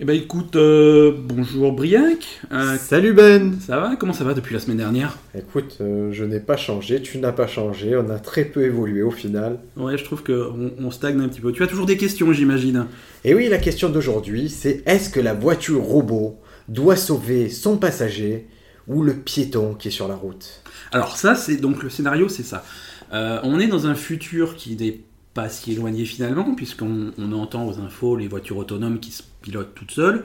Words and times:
Eh 0.00 0.04
ben 0.04 0.16
écoute, 0.16 0.56
euh, 0.56 1.12
bonjour 1.16 1.72
Briac. 1.72 2.40
Euh, 2.50 2.76
Salut 2.78 3.12
Ben 3.12 3.60
ça 3.60 3.78
va? 3.78 3.94
Comment 3.94 4.12
ça 4.12 4.24
va 4.24 4.34
depuis 4.34 4.52
la 4.52 4.58
semaine 4.58 4.78
dernière? 4.78 5.18
Écoute, 5.38 5.78
euh, 5.80 6.10
je 6.10 6.24
n'ai 6.24 6.40
pas 6.40 6.56
changé, 6.56 7.00
tu 7.00 7.18
n'as 7.18 7.30
pas 7.30 7.46
changé, 7.46 7.96
on 7.96 8.10
a 8.10 8.18
très 8.18 8.44
peu 8.44 8.64
évolué 8.64 9.02
au 9.02 9.12
final. 9.12 9.60
Ouais, 9.76 9.96
je 9.96 10.02
trouve 10.02 10.24
qu'on 10.24 10.72
on 10.80 10.90
stagne 10.90 11.20
un 11.20 11.28
petit 11.28 11.40
peu. 11.40 11.52
Tu 11.52 11.62
as 11.62 11.68
toujours 11.68 11.86
des 11.86 11.96
questions, 11.96 12.32
j'imagine. 12.32 12.86
Et 13.22 13.34
oui, 13.36 13.48
la 13.48 13.58
question 13.58 13.88
d'aujourd'hui, 13.88 14.48
c'est 14.48 14.82
est-ce 14.84 15.10
que 15.10 15.20
la 15.20 15.32
voiture 15.32 15.84
robot 15.84 16.40
doit 16.66 16.96
sauver 16.96 17.48
son 17.48 17.76
passager 17.76 18.48
ou 18.88 19.04
le 19.04 19.14
piéton 19.14 19.74
qui 19.74 19.88
est 19.88 19.92
sur 19.92 20.08
la 20.08 20.16
route? 20.16 20.60
Alors 20.90 21.16
ça, 21.16 21.36
c'est 21.36 21.58
donc 21.58 21.84
le 21.84 21.88
scénario, 21.88 22.28
c'est 22.28 22.42
ça. 22.42 22.64
On 23.12 23.60
est 23.60 23.68
dans 23.68 23.86
un 23.86 23.94
futur 23.94 24.56
qui 24.56 24.74
n'est 24.74 24.98
pas 25.34 25.48
si 25.48 25.72
éloigné 25.72 26.04
finalement, 26.04 26.54
puisqu'on 26.54 27.12
on 27.18 27.32
entend 27.32 27.66
aux 27.66 27.78
infos 27.80 28.16
les 28.16 28.28
voitures 28.28 28.56
autonomes 28.56 29.00
qui 29.00 29.10
se 29.10 29.22
pilotent 29.42 29.74
toutes 29.74 29.90
seules 29.90 30.24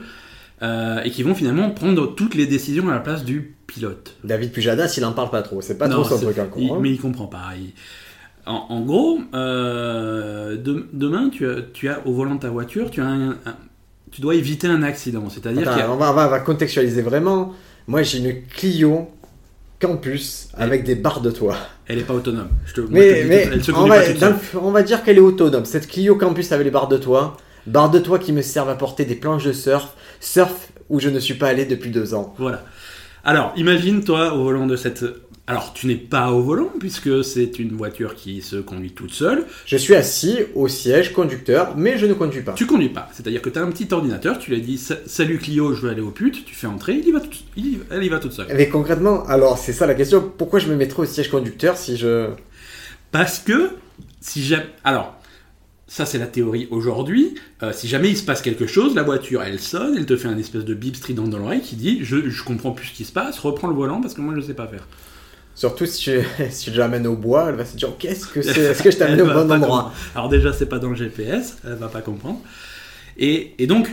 euh, 0.62 1.02
et 1.04 1.10
qui 1.12 1.24
vont 1.24 1.34
finalement 1.36 1.72
prendre 1.72 2.14
toutes 2.16 2.36
les 2.36 2.46
décisions 2.46 2.88
à 2.90 2.94
la 2.94 3.00
place 3.00 3.24
du 3.26 3.56
pilote. 3.68 4.16
David 4.24 4.52
Pujadas, 4.52 4.94
il 4.98 5.06
en 5.06 5.14
parle 5.14 5.30
pas 5.32 5.42
trop, 5.42 5.62
c'est 5.62 5.78
pas 5.78 5.88
Non, 5.88 6.04
trop 6.04 6.18
son 6.18 6.26
truc 6.26 6.38
encore. 6.40 6.62
il- 6.62 6.70
hein. 6.72 6.78
mais 6.82 6.92
il 6.92 7.00
comprend 7.00 7.28
pas. 7.28 7.50
Il- 7.58 7.74
En, 8.46 8.66
en 8.70 8.82
gros, 8.82 9.20
euh, 9.36 10.56
de- 10.58 10.88
demain, 10.94 11.30
tu 11.30 11.48
as, 11.48 11.62
tu 11.74 11.88
as 11.90 12.06
au 12.08 12.14
volant 12.14 12.36
de 12.36 12.40
ta 12.40 12.50
voiture, 12.50 12.90
tu 12.90 13.02
as 13.02 13.06
un- 13.06 13.32
un- 13.32 13.56
tu 14.12 14.22
dois 14.22 14.34
éviter 14.36 14.68
un 14.68 14.82
accident. 14.82 15.30
C'est-à-dire 15.30 15.70
on 15.90 15.96
va- 15.98 16.12
on 16.12 16.14
va 16.30 16.40
contextualiser 16.40 17.02
vraiment. 17.04 17.54
Moi, 17.88 18.02
j'ai 18.04 18.18
une 18.20 18.42
Clio 18.48 19.08
Campus 19.80 20.50
avec 20.56 20.84
des 20.84 20.96
barres 20.96 21.22
de 21.22 21.32
toit. 21.32 21.58
elle 21.88 22.00
est 22.00 22.04
pas 22.04 22.14
autonome. 22.14 22.50
Je 22.66 22.74
te, 22.74 22.82
moi, 22.82 22.90
je 22.92 22.96
te 22.96 23.00
Mais, 23.00 23.24
dis 23.24 23.30
mais 23.30 23.50
elle 23.54 23.64
se 23.64 23.72
on, 23.72 23.88
va, 23.88 24.02
on 24.62 24.72
va 24.72 24.84
dire 24.84 25.04
qu'elle 25.04 25.18
est 25.18 25.22
autonome. 25.22 25.66
Cette 25.66 25.88
Clio 25.88 26.16
Campus 26.16 26.52
avec 26.52 26.66
les 26.66 26.72
barres 26.72 26.90
de 26.90 26.98
toit. 26.98 27.38
Barres 27.66 27.90
de 27.90 28.00
toit 28.00 28.20
qui 28.20 28.34
me 28.34 28.42
servent 28.42 28.70
à 28.70 28.76
porter 28.76 29.06
des 29.06 29.16
planches 29.16 29.46
de 29.46 29.54
surf. 29.54 29.94
Surf 30.20 30.70
où 30.90 31.00
je 31.00 31.10
ne 31.10 31.20
suis 31.20 31.36
pas 31.36 31.48
allé 31.48 31.66
depuis 31.66 31.92
deux 31.92 32.14
ans. 32.14 32.36
Voilà. 32.38 32.64
Alors, 33.24 33.54
imagine 33.56 34.04
toi 34.04 34.34
au 34.34 34.44
volant 34.44 34.68
de 34.68 34.76
cette. 34.76 35.06
Alors, 35.50 35.74
tu 35.74 35.88
n'es 35.88 35.96
pas 35.96 36.32
au 36.32 36.42
volant 36.42 36.72
puisque 36.80 37.24
c'est 37.24 37.58
une 37.58 37.76
voiture 37.76 38.14
qui 38.16 38.42
se 38.44 38.56
conduit 38.58 38.92
toute 38.92 39.12
seule. 39.14 39.46
Je 39.66 39.78
suis 39.78 39.96
assis 39.96 40.38
au 40.54 40.68
siège 40.68 41.12
conducteur, 41.12 41.76
mais 41.76 41.98
je 41.98 42.06
ne 42.06 42.14
conduis 42.14 42.44
pas. 42.44 42.54
Tu 42.54 42.68
conduis 42.68 42.90
pas. 42.90 43.10
C'est-à-dire 43.14 43.42
que 43.42 43.50
tu 43.50 43.58
as 43.58 43.64
un 43.64 43.72
petit 43.72 43.88
ordinateur, 43.92 44.38
tu 44.38 44.52
lui 44.56 44.78
Sa- 44.78 44.98
Salut 45.08 45.40
Clio, 45.40 45.74
je 45.74 45.82
veux 45.82 45.90
aller 45.90 46.02
au 46.02 46.12
pute. 46.12 46.46
Tu 46.46 46.54
fais 46.54 46.68
entrer, 46.68 46.94
il 47.02 47.08
y 47.08 47.12
va 47.12 47.20
tout- 47.20 47.30
il 47.58 47.66
y- 47.66 47.80
elle 47.90 48.04
y 48.04 48.10
va 48.10 48.20
toute 48.20 48.34
seule. 48.34 48.46
Mais 48.56 48.70
concrètement, 48.70 49.26
alors 49.26 49.58
c'est 49.58 49.74
ça 49.74 49.88
la 49.88 49.96
question. 49.96 50.32
Pourquoi 50.38 50.60
je 50.60 50.68
me 50.68 50.76
mettrais 50.76 51.02
au 51.02 51.06
siège 51.08 51.30
conducteur 51.30 51.78
si 51.78 51.98
je... 51.98 52.28
Parce 53.12 53.40
que 53.40 53.72
si 54.22 54.44
jamais. 54.46 54.68
Alors, 54.84 55.16
ça 55.88 56.06
c'est 56.06 56.20
la 56.20 56.28
théorie 56.28 56.68
aujourd'hui. 56.70 57.34
Euh, 57.64 57.72
si 57.74 57.88
jamais 57.88 58.10
il 58.12 58.18
se 58.18 58.24
passe 58.24 58.44
quelque 58.44 58.68
chose, 58.68 58.94
la 58.94 59.02
voiture 59.02 59.42
elle 59.42 59.60
sonne, 59.60 59.96
elle 59.98 60.06
te 60.06 60.16
fait 60.16 60.28
un 60.28 60.38
espèce 60.38 60.64
de 60.64 60.76
bip 60.76 60.96
strident 60.96 61.28
dans 61.28 61.40
l'oreille 61.40 61.62
qui 61.62 61.76
dit 61.76 62.02
je, 62.04 62.30
je 62.30 62.44
comprends 62.44 62.70
plus 62.72 62.90
ce 62.90 62.94
qui 62.94 63.04
se 63.06 63.12
passe, 63.12 63.40
reprends 63.40 63.68
le 63.68 63.74
volant 63.74 64.00
parce 64.00 64.14
que 64.14 64.22
moi 64.22 64.36
je 64.36 64.42
sais 64.42 64.54
pas 64.54 64.68
faire. 64.68 64.88
Surtout 65.60 65.86
si 65.86 66.02
je, 66.10 66.22
si 66.52 66.72
je 66.72 66.80
l'amène 66.80 67.06
au 67.06 67.18
bois, 67.18 67.48
elle 67.50 67.56
va 67.56 67.66
se 67.66 67.76
dire 67.76 67.90
qu'est-ce 68.00 68.26
que 68.26 68.42
c'est? 68.42 68.62
Est-ce 68.62 68.82
que 68.82 68.92
je 68.92 68.98
Elle 69.04 69.22
au 69.22 69.26
bon 69.26 69.52
endroit? 69.52 69.92
Alors 70.16 70.30
déjà 70.30 70.54
c'est 70.54 70.68
pas 70.68 70.80
dans 70.80 70.88
le 70.90 70.96
GPS, 70.96 71.58
elle 71.66 71.74
va 71.74 71.90
pas 71.90 72.00
comprendre. 72.00 72.40
Et, 73.18 73.56
et 73.62 73.68
donc 73.68 73.90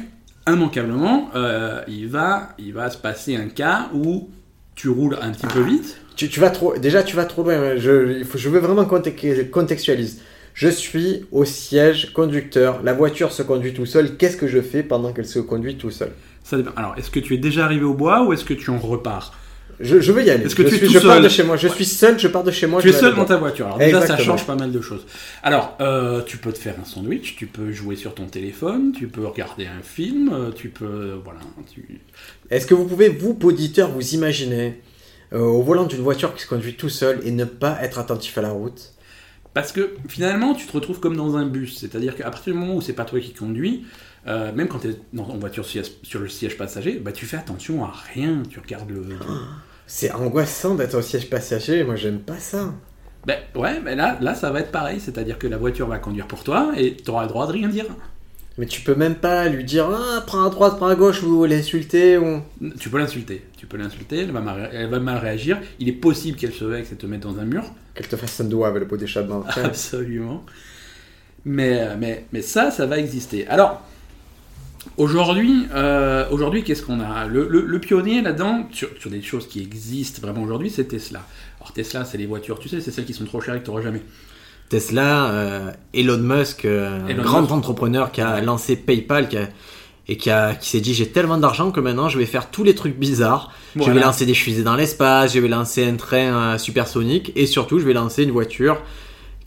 immanquablement, 0.49 1.29
euh, 1.35 1.83
il 1.89 2.07
va 2.07 2.51
il 2.61 2.73
va 2.73 2.89
se 2.89 2.97
passer 2.97 3.35
un 3.35 3.49
cas 3.49 3.91
où 3.93 4.31
tu 4.77 4.89
roules 4.91 5.19
un 5.21 5.33
petit 5.33 5.49
peu 5.49 5.61
vite. 5.63 6.01
tu, 6.15 6.29
tu 6.29 6.39
vas 6.39 6.51
trop... 6.51 6.77
Déjà, 6.79 7.03
tu 7.03 7.17
vas 7.17 7.25
trop 7.25 7.43
loin. 7.43 7.77
Je, 7.77 8.23
veux 8.49 8.61
vraiment 8.61 8.85
conte- 8.85 9.51
contextualiser. 9.51 10.21
Je 10.55 10.69
suis 10.69 11.25
au 11.33 11.45
siège 11.45 12.13
conducteur. 12.13 12.81
La 12.85 12.93
voiture 12.93 13.33
se 13.33 13.43
conduit 13.43 13.73
tout 13.75 13.87
seul. 13.87 14.17
Qu'est-ce 14.17 14.37
que 14.37 14.47
je 14.47 14.61
fais 14.61 14.85
pendant 14.85 15.13
qu'elle 15.13 15.27
se 15.27 15.41
conduit 15.41 15.77
tout 15.79 15.91
seul? 15.91 16.13
Ça 16.45 16.59
dépend. 16.59 16.71
Alors 16.77 16.95
est-ce 16.97 17.11
que 17.11 17.19
tu 17.19 17.35
es 17.35 17.39
déjà 17.39 17.65
arrivé 17.65 17.85
au 17.85 17.95
bois 17.95 18.23
ou 18.25 18.33
est-ce 18.33 18.45
que 18.45 18.55
tu 18.55 18.71
en 18.71 18.79
repars? 18.79 19.33
Je, 19.81 20.01
je 20.01 20.13
veux 20.13 20.25
y 20.25 20.31
aller. 20.31 20.45
Est-ce 20.45 20.55
que 20.55 20.63
je 20.63 20.69
tu 20.69 20.75
es 20.77 20.87
tout 20.87 20.93
je 20.93 20.99
pars 20.99 21.15
seul 21.15 21.23
de 21.23 21.29
chez 21.29 21.43
moi. 21.43 21.57
Je 21.57 21.69
Ouais. 21.69 21.75
suis 21.75 21.85
seul. 21.85 22.19
Je 22.19 22.29
pars 22.29 22.45
de 22.45 22.51
chez 22.51 22.67
moi. 22.67 22.81
Tu 22.81 22.89
es 22.89 22.93
seul 22.93 23.15
dans 23.15 23.25
ta 23.25 23.37
voiture. 23.37 23.67
Alors 23.67 23.79
déjà, 23.79 24.07
ça 24.07 24.17
change 24.17 24.47
pas 24.47 24.57
mal 24.57 24.73
de 24.73 24.81
choses. 24.81 25.07
Alors, 25.43 25.77
euh, 25.81 26.23
tu 26.23 26.39
peux 26.39 26.53
te 26.53 26.59
faire 26.59 26.75
un 26.81 26.85
sandwich, 26.85 27.37
tu 27.37 27.47
peux 27.47 27.73
jouer 27.73 27.97
sur 27.97 28.15
ton 28.15 28.27
téléphone, 28.27 28.93
tu 28.93 29.09
peux 29.09 29.27
regarder 29.27 29.67
un 29.67 29.83
film, 29.83 30.31
euh, 30.33 30.51
tu 30.51 30.69
peux... 30.71 31.19
Voilà. 31.25 31.41
Tu... 31.73 32.01
Est-ce 32.51 32.67
que 32.67 32.75
vous 32.75 32.85
pouvez, 32.87 33.09
vous, 33.09 33.39
auditeurs, 33.43 33.91
vous 33.91 34.15
imaginer 34.15 34.81
euh, 35.33 35.41
au 35.41 35.63
volant 35.63 35.85
d'une 35.85 36.03
voiture 36.03 36.35
qui 36.35 36.43
se 36.43 36.49
conduit 36.49 36.75
tout 36.75 36.89
seul 36.89 37.21
et 37.25 37.31
ne 37.31 37.45
pas 37.45 37.79
être 37.83 37.99
attentif 37.99 38.39
à 38.39 38.43
la 38.43 38.51
route? 38.51 38.93
Parce 39.55 39.73
que 39.73 39.95
finalement, 40.09 40.55
tu 40.55 40.67
te 40.67 40.73
retrouves 40.73 41.01
comme 41.01 41.17
dans 41.17 41.37
un 41.37 41.47
bus. 41.47 41.79
C'est-à-dire 41.79 42.15
qu'à 42.15 42.25
partir 42.31 42.53
du 42.53 42.59
moment 42.59 42.77
où 42.77 42.81
c'est 42.83 42.93
pas 42.93 43.05
toi 43.07 43.19
qui 43.21 43.33
conduis, 43.33 43.85
euh, 44.27 44.53
même 44.53 44.69
quand 44.69 44.81
tu 44.81 44.89
es 44.89 44.97
en 45.19 45.39
voiture 45.39 45.65
sur 45.67 46.21
le 46.21 46.29
siège 46.29 46.57
passager, 46.59 46.99
bah, 46.99 47.13
tu 47.13 47.25
fais 47.27 47.37
attention 47.39 47.85
à 47.85 47.93
rien. 48.15 48.43
Tu 48.51 48.59
regardes 48.61 48.91
le... 48.91 49.03
C'est 49.87 50.11
angoissant 50.13 50.75
d'être 50.75 50.95
au 50.95 51.03
siège 51.03 51.31
passager. 51.31 51.85
Moi, 51.85 51.97
j'aime 51.97 52.19
pas 52.19 52.39
ça. 52.39 52.73
Ben 53.25 53.39
ouais, 53.55 53.81
mais 53.81 53.97
là, 53.97 54.19
là, 54.21 54.35
ça 54.35 54.51
va 54.51 54.61
être 54.61 54.71
pareil. 54.71 55.01
C'est-à-dire 55.01 55.39
que 55.39 55.47
la 55.47 55.57
voiture 55.57 55.89
va 55.89 55.99
conduire 55.99 56.27
pour 56.27 56.45
toi 56.45 56.73
et 56.77 56.97
tu 56.97 57.11
auras 57.11 57.23
le 57.23 57.29
droit 57.29 57.47
de 57.47 57.53
rien 57.53 57.69
dire. 57.69 57.87
Mais 58.59 58.67
tu 58.67 58.81
peux 58.81 58.95
même 58.95 59.17
pas 59.17 59.49
lui 59.49 59.65
dire 59.65 59.89
ah, 59.91 60.23
prends 60.27 60.47
à 60.47 60.51
droite, 60.51 60.77
prends 60.77 60.89
à 60.89 60.95
gauche 60.95 61.23
ou 61.23 61.45
l'insulter 61.45 62.19
ou. 62.19 62.41
Tu 62.81 62.89
peux 62.89 62.99
l'insulter. 62.99 63.45
Tu 63.57 63.67
peux 63.67 63.77
l'insulter, 63.77 64.21
elle 64.21 64.33
va, 64.33 64.41
mal, 64.41 64.71
elle 64.73 64.89
va 64.89 64.99
mal 64.99 65.19
réagir. 65.19 65.59
Il 65.79 65.89
est 65.89 65.93
possible 65.93 66.39
qu'elle 66.39 66.53
se 66.53 66.65
vexe 66.65 66.93
et 66.93 66.97
te 66.97 67.07
mette 67.07 67.21
dans 67.21 67.39
un 67.39 67.45
mur. 67.45 67.65
Qu'elle 67.95 68.09
te 68.09 68.17
fasse 68.17 68.41
un 68.41 68.45
doigt 68.45 68.69
avec 68.69 68.83
le 68.83 68.89
pot 68.89 68.97
d'échappement. 68.97 69.45
Absolument. 69.57 70.45
Mais, 71.45 71.81
euh, 71.81 71.97
mais, 71.99 72.27
mais 72.33 72.43
ça, 72.43 72.71
ça 72.71 72.87
va 72.87 72.99
exister. 72.99 73.47
Alors, 73.47 73.83
aujourd'hui, 74.97 75.67
euh, 75.75 76.25
aujourd'hui 76.31 76.63
qu'est-ce 76.65 76.83
qu'on 76.83 77.01
a? 77.01 77.27
Le, 77.27 77.49
le- 77.49 77.65
le 77.67 77.79
pionnier 77.81 78.23
là-dedans, 78.23 78.67
sur, 78.73 78.89
sur 79.01 79.11
des 79.11 79.23
choses 79.23 79.49
qui 79.49 79.61
existent 79.61 80.21
vraiment 80.23 80.43
aujourd'hui, 80.43 80.71
c'est 80.71 80.85
Tesla. 80.85 81.23
Alors 81.61 81.73
Tesla, 81.73 82.05
c'est 82.05 82.19
les 82.19 82.27
voitures, 82.27 82.59
tu 82.59 82.69
sais, 82.69 82.81
c'est 82.81 82.91
celles 82.91 83.05
qui 83.05 83.15
sont 83.15 83.25
trop 83.25 83.41
chères 83.41 83.55
et 83.55 83.61
que 83.61 83.65
tu 83.65 83.71
n'auras 83.71 83.83
jamais. 83.83 84.03
Tesla, 84.69 85.27
euh, 85.31 85.71
Elon 85.95 86.19
Musk, 86.19 86.65
euh, 86.65 87.01
un 87.05 87.09
Elon 87.09 87.23
grand 87.23 87.41
Musk. 87.43 87.53
entrepreneur 87.53 88.11
qui 88.11 88.21
a 88.21 88.41
lancé 88.41 88.77
PayPal 88.77 89.29
qui 89.29 89.37
a- 89.39 89.49
et 90.09 90.17
qui, 90.17 90.31
s'est 90.61 90.81
dit 90.81 90.95
j'ai 90.95 91.09
tellement 91.09 91.37
d'argent 91.37 91.73
que 91.73 91.81
maintenant 91.81 92.09
je 92.09 92.17
vais 92.17 92.27
faire 92.27 92.51
tous 92.51 92.63
les 92.63 92.75
trucs 92.77 92.97
bizarres. 92.97 93.53
Je 93.75 93.91
vais 93.91 94.01
lancer 94.01 94.25
des 94.25 94.35
fusées 94.35 94.63
dans 94.63 94.77
l'espace, 94.77 95.35
je 95.35 95.41
vais 95.41 95.49
lancer 95.49 95.85
un 95.85 95.97
train 95.97 96.55
euh, 96.55 96.59
supersonique 96.59 97.33
et 97.35 97.47
surtout 97.47 97.79
je 97.81 97.85
vais 97.85 97.93
lancer 97.93 98.23
une 98.23 98.31
voiture 98.31 98.79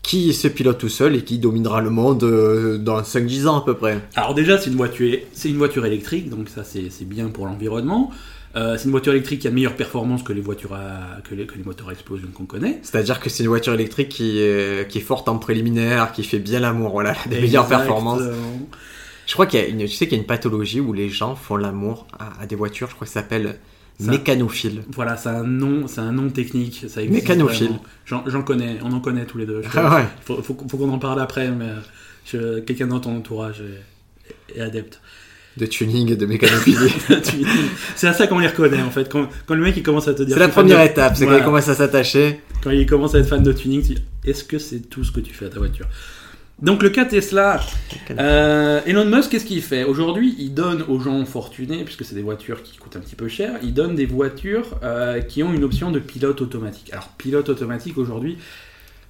qui 0.02 0.32
se 0.32 0.48
pilote 0.48 0.78
tout 0.78 0.88
seul 0.88 1.14
et 1.14 1.22
qui 1.22 1.38
dominera 1.38 1.80
le 1.80 1.90
monde 1.90 2.24
euh, 2.24 2.78
dans 2.78 3.00
5-10 3.02 3.46
ans 3.46 3.58
à 3.58 3.64
peu 3.64 3.74
près. 3.74 4.00
Alors 4.16 4.34
déjà, 4.34 4.58
c'est 4.58 4.70
une 4.70 4.76
voiture, 4.76 5.18
une 5.44 5.56
voiture 5.56 5.84
électrique, 5.86 6.30
donc 6.30 6.48
ça 6.48 6.64
c'est 6.64 6.90
bien 7.04 7.28
pour 7.28 7.46
l'environnement. 7.46 8.10
Euh, 8.56 8.76
c'est 8.76 8.86
une 8.86 8.90
voiture 8.90 9.12
électrique 9.12 9.40
qui 9.40 9.46
a 9.46 9.50
de 9.50 9.54
meilleures 9.54 9.76
performances 9.76 10.24
que 10.24 10.32
les 10.32 10.40
voitures 10.40 10.74
à, 10.74 11.20
que, 11.22 11.36
les, 11.36 11.46
que 11.46 11.54
les 11.54 11.62
moteurs 11.62 11.90
à 11.90 11.92
explosion 11.92 12.28
qu'on 12.34 12.46
connaît. 12.46 12.80
C'est-à-dire 12.82 13.20
que 13.20 13.30
c'est 13.30 13.44
une 13.44 13.48
voiture 13.48 13.74
électrique 13.74 14.08
qui 14.08 14.40
est, 14.40 14.90
qui 14.90 14.98
est 14.98 15.02
forte 15.02 15.28
en 15.28 15.38
préliminaire, 15.38 16.10
qui 16.10 16.24
fait 16.24 16.40
bien 16.40 16.58
l'amour, 16.58 16.90
voilà, 16.90 17.14
des 17.28 17.40
meilleures 17.40 17.68
performances. 17.68 18.22
Je 19.26 19.32
crois 19.34 19.46
qu'il 19.46 19.60
y 19.60 19.62
a 19.62 19.66
une, 19.66 19.78
tu 19.78 19.88
sais 19.88 20.06
qu'il 20.06 20.16
y 20.16 20.18
a 20.18 20.22
une 20.22 20.26
pathologie 20.26 20.80
où 20.80 20.92
les 20.92 21.08
gens 21.08 21.36
font 21.36 21.54
l'amour 21.54 22.08
à, 22.18 22.42
à 22.42 22.46
des 22.46 22.56
voitures, 22.56 22.88
je 22.88 22.96
crois 22.96 23.06
que 23.06 23.12
ça 23.12 23.20
s'appelle 23.20 23.60
Ça- 24.00 24.10
mécanophile. 24.10 24.82
Voilà, 24.94 25.16
c'est 25.16 25.28
un 25.28 25.44
nom, 25.44 25.86
c'est 25.86 26.00
un 26.00 26.12
nom 26.12 26.28
technique. 26.30 26.84
Ça 26.88 27.02
existe 27.02 27.22
Mécanophile. 27.28 27.72
J'en 28.06 28.42
connais, 28.42 28.78
on 28.82 28.92
en 28.92 29.00
connaît 29.00 29.24
tous 29.26 29.38
les 29.38 29.46
deux. 29.46 29.62
Ah 29.74 29.96
ouais. 29.96 30.04
Faut, 30.24 30.42
faut, 30.42 30.56
faut 30.68 30.76
qu'on 30.76 30.90
en 30.90 30.98
parle 30.98 31.20
après, 31.20 31.50
mais 31.50 31.70
quelqu'un 32.66 32.86
dans 32.88 33.00
ton 33.00 33.16
entourage 33.16 33.62
est, 34.54 34.58
est 34.58 34.62
adepte. 34.62 35.00
De 35.56 35.66
tuning 35.66 36.10
et 36.12 36.16
de 36.16 36.26
mécanophilie. 36.26 36.92
C'est 37.96 38.06
à 38.06 38.12
ça 38.12 38.28
qu'on 38.28 38.38
les 38.38 38.46
reconnaît 38.46 38.80
en 38.82 38.90
fait. 38.90 39.08
Quand, 39.10 39.28
quand 39.46 39.54
le 39.56 39.62
mec 39.62 39.76
il 39.76 39.82
commence 39.82 40.06
à 40.06 40.14
te 40.14 40.22
dire. 40.22 40.34
c'est 40.34 40.40
la 40.40 40.48
première 40.48 40.78
de- 40.78 40.84
étape, 40.90 41.16
c'est 41.16 41.24
Voilà. 41.24 41.40
quand 41.40 41.44
il 41.44 41.46
commence 41.46 41.68
à 41.68 41.74
s'attacher. 41.74 42.40
Quand 42.62 42.70
il 42.70 42.86
commence 42.86 43.14
à 43.14 43.18
être 43.18 43.26
fan 43.28 43.42
de 43.42 43.52
tuning, 43.52 43.82
tu 43.82 43.94
dis 43.94 44.02
est-ce 44.24 44.44
que 44.44 44.58
c'est 44.58 44.78
tout 44.88 45.02
ce 45.02 45.10
que 45.10 45.18
tu 45.20 45.34
fais 45.34 45.46
à 45.46 45.48
ta 45.48 45.58
voiture? 45.58 45.86
Donc 46.62 46.82
le 46.82 46.90
cas 46.90 47.06
Tesla, 47.06 47.60
euh, 48.18 48.80
Elon 48.84 49.06
Musk, 49.06 49.30
qu'est-ce 49.30 49.46
qu'il 49.46 49.62
fait? 49.62 49.84
Aujourd'hui, 49.84 50.34
il 50.38 50.52
donne 50.52 50.82
aux 50.88 51.00
gens 51.00 51.24
fortunés, 51.24 51.84
puisque 51.84 52.04
c'est 52.04 52.14
des 52.14 52.20
voitures 52.22 52.62
qui 52.62 52.76
coûtent 52.76 52.96
un 52.96 53.00
petit 53.00 53.16
peu 53.16 53.28
cher, 53.28 53.52
il 53.62 53.72
donne 53.72 53.94
des 53.94 54.04
voitures 54.04 54.76
euh, 54.82 55.20
qui 55.22 55.42
ont 55.42 55.54
une 55.54 55.64
option 55.64 55.90
de 55.90 55.98
pilote 55.98 56.40
automatique. 56.42 56.90
Alors 56.92 57.08
pilote 57.16 57.48
automatique 57.48 57.96
aujourd'hui. 57.96 58.36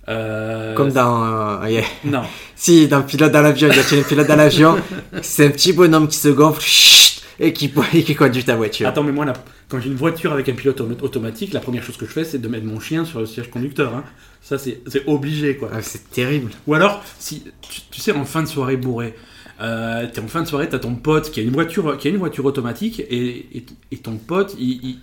euh, 0.09 0.75
Comme 0.75 0.93
dans... 0.93 1.25
euh, 1.65 1.69
yeah. 1.71 1.83
Non, 2.05 2.23
Si, 2.55 2.87
dans 2.87 3.03
Pilote 3.03 3.33
dans 3.33 3.43
l'avion, 3.43 3.69
il 3.71 3.77
y 3.77 3.79
a 3.81 3.99
un 4.01 4.03
pilote 4.05 4.29
dans 4.29 4.37
l'avion, 4.37 4.77
c'est 5.23 5.47
un 5.47 5.51
petit 5.51 5.73
bonhomme 5.73 6.07
qui 6.07 6.19
se 6.19 6.29
gonfle 6.29 6.63
chut, 6.63 7.20
et 7.41 7.53
qui, 7.53 7.73
et 7.95 8.05
qui 8.05 8.15
conduit 8.15 8.45
ta 8.45 8.55
voiture. 8.55 8.87
attends, 8.87 9.03
mais 9.03 9.13
moi, 9.13 9.25
là, 9.25 9.33
quand 9.69 9.81
j'ai 9.81 9.89
une 9.89 9.97
voiture 9.97 10.33
avec 10.33 10.49
un 10.49 10.55
pilote 10.55 10.81
auto- 10.81 11.05
automatique, 11.05 11.53
la 11.53 11.61
première 11.61 11.83
chose 11.83 11.97
que 11.97 12.07
je 12.07 12.11
fais, 12.13 12.25
c'est 12.25 12.39
de 12.39 12.47
mettre 12.49 12.67
mon 12.67 12.79
chien 12.79 13.05
sur 13.05 13.19
le 13.21 13.27
siège 13.27 13.51
conducteur. 13.51 13.95
hein. 13.95 14.05
Ça, 14.43 14.59
c'est 14.59 14.81
obligé, 15.07 15.57
quoi. 15.57 15.71
Ah, 15.73 15.83
c'est 15.83 16.11
terrible. 16.11 16.51
Ou 16.67 16.75
alors, 16.75 17.03
si 17.19 17.45
tu, 17.69 17.81
tu 17.91 18.01
sais, 18.01 18.13
en 18.13 18.25
fin 18.25 18.43
de 18.43 18.49
soirée 18.49 18.77
bourré, 18.77 19.15
euh, 19.61 20.07
t'es 20.13 20.21
en 20.21 20.29
fin 20.29 20.43
de 20.43 20.49
soirée, 20.49 20.69
t'as 20.69 20.79
ton 20.79 20.95
pote 20.95 21.31
qui 21.31 21.41
a 21.41 21.43
une 21.43 21.51
voiture, 21.51 21.99
qui 21.99 22.09
a 22.09 22.11
une 22.11 22.17
voiture 22.17 22.45
automatique 22.47 23.01
et, 23.01 23.47
et, 23.59 23.67
et 23.93 23.97
ton 23.99 24.17
pote, 24.17 24.55
il, 24.59 24.71
il, 24.85 24.99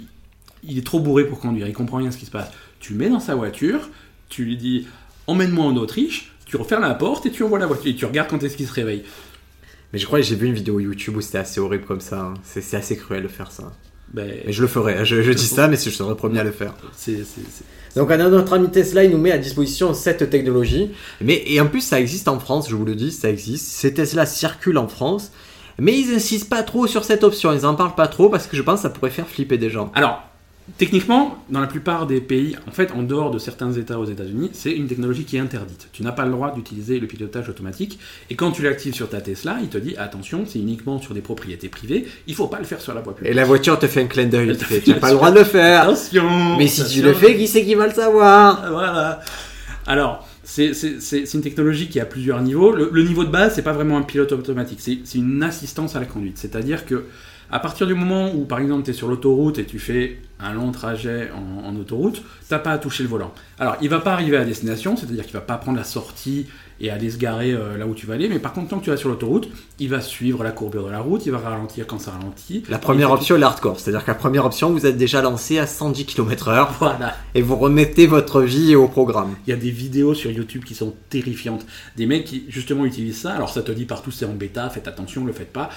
il 0.64 0.78
est 0.80 0.86
trop 0.86 1.00
bourré 1.00 1.26
pour 1.26 1.40
conduire, 1.40 1.68
il 1.68 1.74
comprend 1.74 1.98
rien 1.98 2.10
ce 2.12 2.18
qui 2.18 2.26
se 2.26 2.32
passe. 2.32 2.50
Tu 2.80 2.94
mets 2.94 3.10
dans 3.10 3.20
sa 3.20 3.36
voiture, 3.36 3.90
tu 4.30 4.46
lui 4.46 4.58
dis 4.58 4.88
emmène-moi 5.28 5.64
en 5.66 5.76
Autriche, 5.78 6.32
tu 6.46 6.58
refermes 6.58 6.82
la 6.84 6.96
porte 6.96 7.26
et 7.28 7.32
tu 7.32 7.44
envoies 7.44 7.60
la 7.60 7.68
voiture 7.68 7.88
et 7.92 7.96
tu 7.96 8.06
regardes 8.06 8.30
quand 8.30 8.42
est-ce 8.42 8.58
qu'il 8.58 8.66
se 8.68 8.74
réveille. 8.74 9.04
Mais 9.94 10.00
je 10.00 10.06
crois 10.06 10.20
que 10.20 10.26
j'ai 10.26 10.36
vu 10.36 10.48
une 10.48 10.54
vidéo 10.54 10.80
YouTube 10.80 11.16
où 11.18 11.22
c'était 11.22 11.38
assez 11.38 11.60
horrible 11.60 11.86
comme 11.86 12.02
ça. 12.02 12.20
hein. 12.20 12.34
C'est 12.44 12.76
assez 12.76 12.98
cruel 12.98 13.24
de 13.24 13.28
faire 13.28 13.52
ça. 13.52 13.72
Ben, 14.14 14.30
Et 14.46 14.52
je 14.54 14.62
le 14.62 14.68
ferai. 14.68 15.06
Je, 15.06 15.22
je 15.22 15.32
dis 15.32 15.46
ça, 15.48 15.68
mais 15.68 15.76
je 15.78 15.90
serai 15.90 16.10
le 16.10 16.16
premier 16.16 16.40
à 16.40 16.44
le 16.44 16.52
faire. 16.52 16.74
c'est- 16.96 17.18
c'est- 17.26 17.42
c'est- 17.50 18.00
Donc, 18.00 18.10
on 18.10 18.14
a 18.14 18.18
notre 18.30 18.54
ami 18.54 18.70
Tesla, 18.70 19.04
il 19.04 19.12
nous 19.12 19.18
met 19.18 19.32
à 19.32 19.38
disposition 19.38 19.94
cette 19.94 20.30
technologie. 20.30 20.92
Mais 21.20 21.44
et 21.48 21.60
en 21.60 21.68
plus, 21.68 21.82
ça 21.82 22.00
existe 22.00 22.28
en 22.28 22.40
France. 22.40 22.70
Je 22.70 22.76
vous 22.76 22.86
le 22.86 22.96
dis, 22.96 23.12
ça 23.12 23.30
existe. 23.30 23.66
Ces 23.68 23.94
Tesla 23.94 24.26
circulent 24.26 24.78
en 24.78 24.88
France. 24.88 25.32
Mais 25.80 25.98
ils 25.98 26.14
insistent 26.14 26.50
pas 26.50 26.64
trop 26.64 26.88
sur 26.88 27.04
cette 27.06 27.24
option. 27.24 27.52
Ils 27.54 27.66
en 27.66 27.76
parlent 27.76 27.96
pas 27.96 28.08
trop 28.08 28.30
parce 28.30 28.48
que 28.48 28.56
je 28.58 28.62
pense 28.62 28.80
que 28.80 28.84
ça 28.84 28.90
pourrait 28.90 29.12
faire 29.12 29.28
flipper 29.28 29.58
des 29.58 29.70
gens. 29.70 29.92
Alors, 29.96 30.22
techniquement, 30.78 31.44
dans 31.50 31.62
la 31.62 31.68
plupart 31.68 32.08
des 32.08 32.20
pays, 32.20 32.56
en 32.68 32.72
fait, 32.72 32.92
en 32.92 33.04
dehors 33.04 33.32
de 33.32 33.40
certains 33.40 33.72
États 33.72 34.00
aux 34.00 34.06
États-Unis, 34.06 34.50
c'est 34.54 34.72
une 34.72 34.88
technologie 34.88 35.24
qui 35.24 35.38
est 35.38 35.40
interdite. 35.40 35.88
Tu 35.94 36.04
n'as 36.04 36.12
pas 36.12 36.26
le 36.26 36.32
droit 36.32 36.54
d'utiliser 36.54 37.00
le 37.00 37.08
pilotage 37.08 37.48
automatique. 37.50 38.00
Et 38.30 38.36
quand 38.36 38.52
tu 38.52 38.64
l'actives 38.64 38.94
sur 38.94 39.10
ta 39.10 39.22
Tesla, 39.22 39.58
il 39.62 39.70
te 39.70 39.78
dit 39.78 39.96
attention, 39.98 40.44
c'est 40.46 40.60
uniquement 40.60 41.00
sur 41.00 41.14
des 41.14 41.22
propriétés 41.22 41.70
privées. 41.70 42.06
Il 42.28 42.36
faut 42.36 42.48
pas 42.48 42.60
le 42.60 42.66
faire 42.66 42.82
sur 42.82 42.94
la 42.94 43.02
voie 43.02 43.16
publique. 43.16 43.32
Et 43.32 43.36
la 43.36 43.46
voiture 43.46 43.80
te 43.80 43.88
fait 43.88 44.02
un 44.02 44.08
clin 44.08 44.26
d'œil. 44.26 44.58
Tu 44.58 44.90
n'as 44.90 44.98
pas 44.98 45.10
le 45.10 45.16
droit 45.16 45.32
de 45.32 45.40
le 45.40 45.46
faire. 45.46 45.84
Attention. 45.84 46.58
Mais 46.58 46.68
si 46.68 46.86
tu 46.88 47.02
le 47.02 47.14
fais, 47.14 47.36
qui 47.38 47.48
c'est 47.48 47.64
qui 47.64 47.76
va 47.76 47.88
le 47.88 47.94
savoir? 47.94 48.70
Voilà. 48.70 49.22
Alors, 49.86 50.28
c'est 50.44 50.74
une 51.34 51.42
technologie 51.42 51.88
qui 51.88 52.00
a 52.00 52.06
plusieurs 52.06 52.42
niveaux. 52.42 52.72
Le, 52.74 52.90
le 52.92 53.04
niveau 53.04 53.24
de 53.24 53.30
base, 53.30 53.56
c'est 53.56 53.62
pas 53.62 53.74
vraiment 53.74 53.98
un 53.98 54.02
pilote 54.02 54.32
automatique, 54.34 54.80
c'est 54.82 55.18
une 55.18 55.42
assistance 55.44 55.96
à 55.96 56.00
la 56.00 56.06
conduite. 56.06 56.38
C'est-à-dire 56.38 56.86
que 56.86 57.06
à 57.52 57.60
partir 57.60 57.88
du 57.88 57.94
moment 57.94 58.32
où, 58.34 58.46
par 58.46 58.60
exemple, 58.60 58.84
tu 58.84 58.92
es 58.92 58.94
sur 58.94 59.08
l'autoroute 59.08 59.60
et 59.60 59.66
tu 59.66 59.80
fais 59.80 60.20
un 60.40 60.54
long 60.54 60.72
trajet 60.72 61.30
en, 61.32 61.68
en 61.68 61.76
autoroute, 61.76 62.22
t'as 62.48 62.60
pas 62.60 62.72
à 62.72 62.78
toucher 62.78 63.04
le 63.04 63.10
volant. 63.10 63.34
Alors, 63.60 63.76
il 63.82 63.90
va 63.90 64.00
pas 64.00 64.14
arriver 64.14 64.38
à 64.38 64.46
destination, 64.46 64.96
c'est-à-dire 64.96 65.26
qu'il 65.26 65.34
va 65.34 65.42
pas 65.42 65.58
prendre 65.58 65.78
la 65.78 65.84
sortie 65.84 66.46
et 66.80 66.92
aller 66.92 67.10
se 67.10 67.18
garer 67.18 67.54
euh, 67.54 67.78
là 67.78 67.88
où 67.88 67.96
tu 67.96 68.06
vas 68.06 68.14
aller, 68.14 68.30
mais 68.30 68.40
par 68.40 68.54
contre, 68.54 68.70
tant 68.70 68.80
que 68.80 68.84
tu 68.84 68.90
vas 68.90 68.98
sur 68.98 69.10
l'autoroute, 69.10 69.50
il 69.80 69.90
va 69.90 70.02
suivre 70.02 70.44
la 70.44 70.52
courbure 70.52 70.86
de 70.86 70.92
la 70.92 71.00
route, 71.00 71.26
il 71.26 71.32
va 71.32 71.40
ralentir 71.40 71.88
quand 71.88 72.00
ça 72.00 72.12
ralentit. 72.12 72.64
La 72.70 72.78
première 72.78 73.12
option 73.12 73.36
est 73.36 73.40
l'hardcore. 73.40 73.80
C'est-à-dire 73.80 74.04
que 74.04 74.12
la 74.12 74.16
première 74.16 74.46
option, 74.46 74.70
vous 74.70 74.86
êtes 74.86 74.98
déjà 74.98 75.22
lancé 75.22 75.58
à 75.58 75.66
110 75.66 76.06
km/h 76.06 76.68
Voilà. 76.80 77.16
et 77.34 77.42
vous 77.42 77.56
remettez 77.56 78.06
votre 78.06 78.42
vie 78.42 78.76
au 78.76 78.88
programme. 78.88 79.36
Il 79.48 79.50
y 79.50 79.54
a 79.54 79.58
des 79.58 79.72
vidéos 79.72 80.14
sur 80.14 80.30
YouTube 80.30 80.64
qui 80.64 80.76
sont 80.76 80.94
terrifiantes. 81.10 81.66
Des 81.96 82.06
mecs 82.06 82.26
qui 82.26 82.46
justement 82.50 82.86
utilisent 82.86 83.22
ça. 83.22 83.34
Alors 83.34 83.50
ça 83.50 83.64
te 83.64 83.72
dit 83.72 83.86
partout 83.86 84.12
c'est 84.12 84.26
en 84.26 84.34
bêta, 84.34 84.70
faites 84.70 84.88
attention, 84.88 85.26
le 85.26 85.34
faites 85.34 85.54
pas. 85.54 85.70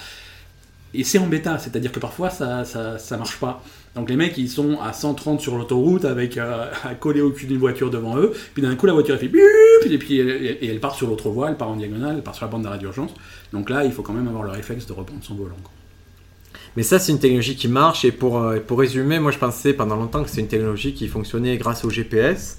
Et 0.92 1.04
c'est 1.04 1.18
en 1.18 1.26
bêta, 1.26 1.58
c'est-à-dire 1.58 1.92
que 1.92 2.00
parfois 2.00 2.30
ça, 2.30 2.64
ça, 2.64 3.16
marche 3.16 3.38
pas. 3.38 3.62
Donc 3.94 4.10
les 4.10 4.16
mecs 4.16 4.36
ils 4.38 4.48
sont 4.48 4.80
à 4.80 4.92
130 4.92 5.40
sur 5.40 5.56
l'autoroute 5.56 6.04
avec 6.04 6.36
euh, 6.36 6.66
à 6.84 6.94
coller 6.94 7.20
au 7.20 7.30
cul 7.30 7.46
d'une 7.46 7.58
voiture 7.58 7.90
devant 7.90 8.16
eux. 8.18 8.32
Puis 8.54 8.62
d'un 8.62 8.74
coup 8.74 8.86
la 8.86 8.92
voiture 8.92 9.14
elle 9.14 9.20
fait 9.20 9.28
bip 9.28 9.40
et 9.88 9.98
puis 9.98 10.18
elle, 10.18 10.30
et 10.30 10.66
elle 10.66 10.80
part 10.80 10.94
sur 10.94 11.08
l'autre 11.08 11.28
voie, 11.30 11.48
elle 11.48 11.56
part 11.56 11.70
en 11.70 11.76
diagonale, 11.76 12.16
elle 12.16 12.22
part 12.22 12.34
sur 12.34 12.44
la 12.44 12.50
bande 12.50 12.62
d'arrêt 12.62 12.78
d'urgence. 12.78 13.12
Donc 13.52 13.70
là 13.70 13.84
il 13.84 13.92
faut 13.92 14.02
quand 14.02 14.12
même 14.12 14.28
avoir 14.28 14.42
le 14.42 14.50
réflexe 14.50 14.86
de 14.86 14.92
reprendre 14.92 15.22
son 15.22 15.34
volant. 15.34 15.56
Mais 16.76 16.82
ça, 16.82 16.98
c'est 16.98 17.12
une 17.12 17.18
technologie 17.18 17.56
qui 17.56 17.68
marche. 17.68 18.04
Et 18.04 18.12
pour, 18.12 18.38
euh, 18.38 18.60
pour 18.60 18.78
résumer, 18.78 19.18
moi, 19.18 19.32
je 19.32 19.38
pensais 19.38 19.72
pendant 19.72 19.96
longtemps 19.96 20.22
que 20.22 20.30
c'est 20.30 20.40
une 20.40 20.48
technologie 20.48 20.94
qui 20.94 21.08
fonctionnait 21.08 21.56
grâce 21.56 21.84
au 21.84 21.90
GPS. 21.90 22.58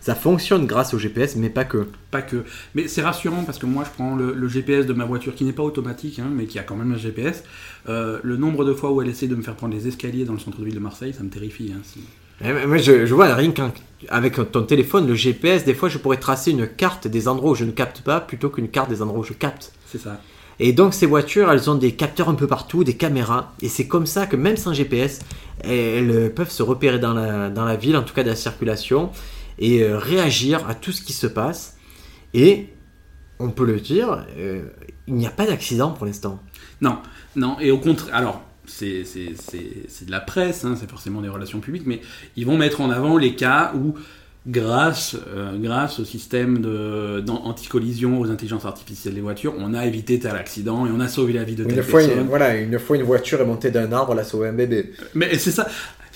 Ça 0.00 0.14
fonctionne 0.14 0.66
grâce 0.66 0.94
au 0.94 0.98
GPS, 0.98 1.36
mais 1.36 1.50
pas 1.50 1.64
que. 1.64 1.86
Pas 2.10 2.22
que. 2.22 2.44
Mais 2.74 2.88
c'est 2.88 3.02
rassurant 3.02 3.42
parce 3.44 3.58
que 3.58 3.66
moi 3.66 3.84
je 3.84 3.90
prends 3.90 4.14
le, 4.16 4.32
le 4.32 4.48
GPS 4.48 4.86
de 4.86 4.92
ma 4.92 5.04
voiture 5.04 5.34
qui 5.34 5.44
n'est 5.44 5.52
pas 5.52 5.62
automatique, 5.64 6.18
hein, 6.20 6.28
mais 6.32 6.46
qui 6.46 6.58
a 6.58 6.62
quand 6.62 6.76
même 6.76 6.92
un 6.92 6.96
GPS. 6.96 7.42
Euh, 7.88 8.18
le 8.22 8.36
nombre 8.36 8.64
de 8.64 8.72
fois 8.72 8.92
où 8.92 9.02
elle 9.02 9.08
essaie 9.08 9.26
de 9.26 9.34
me 9.34 9.42
faire 9.42 9.54
prendre 9.56 9.74
les 9.74 9.88
escaliers 9.88 10.24
dans 10.24 10.32
le 10.34 10.38
centre-ville 10.38 10.74
de 10.74 10.78
Marseille, 10.80 11.12
ça 11.12 11.22
me 11.24 11.28
terrifie. 11.30 11.72
hein, 11.76 11.80
c'est- 11.82 12.00
Eh, 12.44 12.66
Moi, 12.66 12.76
je, 12.78 13.04
je 13.06 13.14
vois 13.14 13.34
rien 13.34 13.50
qu'avec 13.50 14.52
ton 14.52 14.62
téléphone, 14.62 15.08
le 15.08 15.14
GPS, 15.16 15.64
des 15.64 15.74
fois, 15.74 15.88
je 15.88 15.98
pourrais 15.98 16.18
tracer 16.18 16.52
une 16.52 16.68
carte 16.68 17.08
des 17.08 17.26
endroits 17.26 17.50
où 17.50 17.54
je 17.56 17.64
ne 17.64 17.72
capte 17.72 18.02
pas 18.02 18.20
plutôt 18.20 18.48
qu'une 18.50 18.68
carte 18.68 18.88
des 18.90 19.02
endroits 19.02 19.18
où 19.20 19.24
je 19.24 19.32
capte. 19.32 19.72
C'est 19.86 19.98
ça. 19.98 20.20
Et 20.60 20.72
donc, 20.72 20.94
ces 20.94 21.06
voitures, 21.06 21.50
elles 21.50 21.68
ont 21.70 21.74
des 21.74 21.92
capteurs 21.92 22.28
un 22.28 22.34
peu 22.34 22.46
partout, 22.46 22.84
des 22.84 22.94
caméras. 22.94 23.52
Et 23.60 23.68
c'est 23.68 23.86
comme 23.88 24.06
ça 24.06 24.26
que 24.26 24.36
même 24.36 24.56
sans 24.56 24.72
GPS, 24.72 25.20
elles 25.64 26.32
peuvent 26.34 26.50
se 26.50 26.62
repérer 26.62 26.98
dans 26.98 27.14
la, 27.14 27.48
dans 27.50 27.64
la 27.64 27.76
ville, 27.76 27.96
en 27.96 28.02
tout 28.02 28.14
cas 28.14 28.22
de 28.22 28.28
la 28.28 28.36
circulation, 28.36 29.10
et 29.58 29.82
euh, 29.82 29.98
réagir 29.98 30.68
à 30.68 30.74
tout 30.74 30.92
ce 30.92 31.02
qui 31.02 31.12
se 31.12 31.26
passe. 31.26 31.76
Et 32.34 32.68
on 33.38 33.50
peut 33.50 33.64
le 33.66 33.80
dire, 33.80 34.26
euh, 34.36 34.62
il 35.06 35.14
n'y 35.14 35.26
a 35.26 35.30
pas 35.30 35.46
d'accident 35.46 35.90
pour 35.92 36.06
l'instant. 36.06 36.40
Non, 36.80 36.98
non, 37.36 37.58
et 37.60 37.70
au 37.70 37.78
contraire, 37.78 38.14
alors, 38.14 38.42
c'est 38.66 39.04
c'est- 39.04 39.32
c'est- 39.40 39.84
c'est 39.88 40.04
de 40.04 40.10
la 40.10 40.20
presse, 40.20 40.64
hein, 40.64 40.74
c'est 40.78 40.88
forcément 40.90 41.20
des 41.22 41.28
relations 41.28 41.60
publiques, 41.60 41.84
mais 41.86 42.00
ils 42.36 42.44
vont 42.46 42.56
mettre 42.56 42.80
en 42.80 42.90
avant 42.90 43.16
les 43.16 43.34
cas 43.34 43.72
où, 43.74 43.94
grâce, 44.46 45.16
euh, 45.28 45.56
grâce 45.58 45.98
au 46.00 46.04
système 46.04 46.62
anti-collision, 47.28 48.20
aux 48.20 48.30
intelligences 48.30 48.64
artificielles 48.64 49.14
des 49.14 49.20
voitures, 49.20 49.54
on 49.58 49.74
a 49.74 49.86
évité 49.86 50.18
tel 50.18 50.34
accident 50.36 50.86
et 50.86 50.90
on 50.90 51.00
a 51.00 51.08
sauvé 51.08 51.32
la 51.32 51.44
vie 51.44 51.54
de 51.54 51.64
telle 51.64 51.76
Une 51.78 51.82
fois, 51.82 52.00
personne. 52.00 52.20
une, 52.20 52.26
voilà, 52.28 52.56
une 52.56 52.78
fois 52.78 52.96
une 52.96 53.02
voiture 53.02 53.40
est 53.40 53.44
montée 53.46 53.70
d'un 53.70 53.90
arbre, 53.92 54.12
elle 54.12 54.20
a 54.20 54.24
sauvé 54.24 54.48
un 54.48 54.52
bébé. 54.52 54.92
Mais 55.14 55.36
c'est 55.38 55.50
ça. 55.50 55.66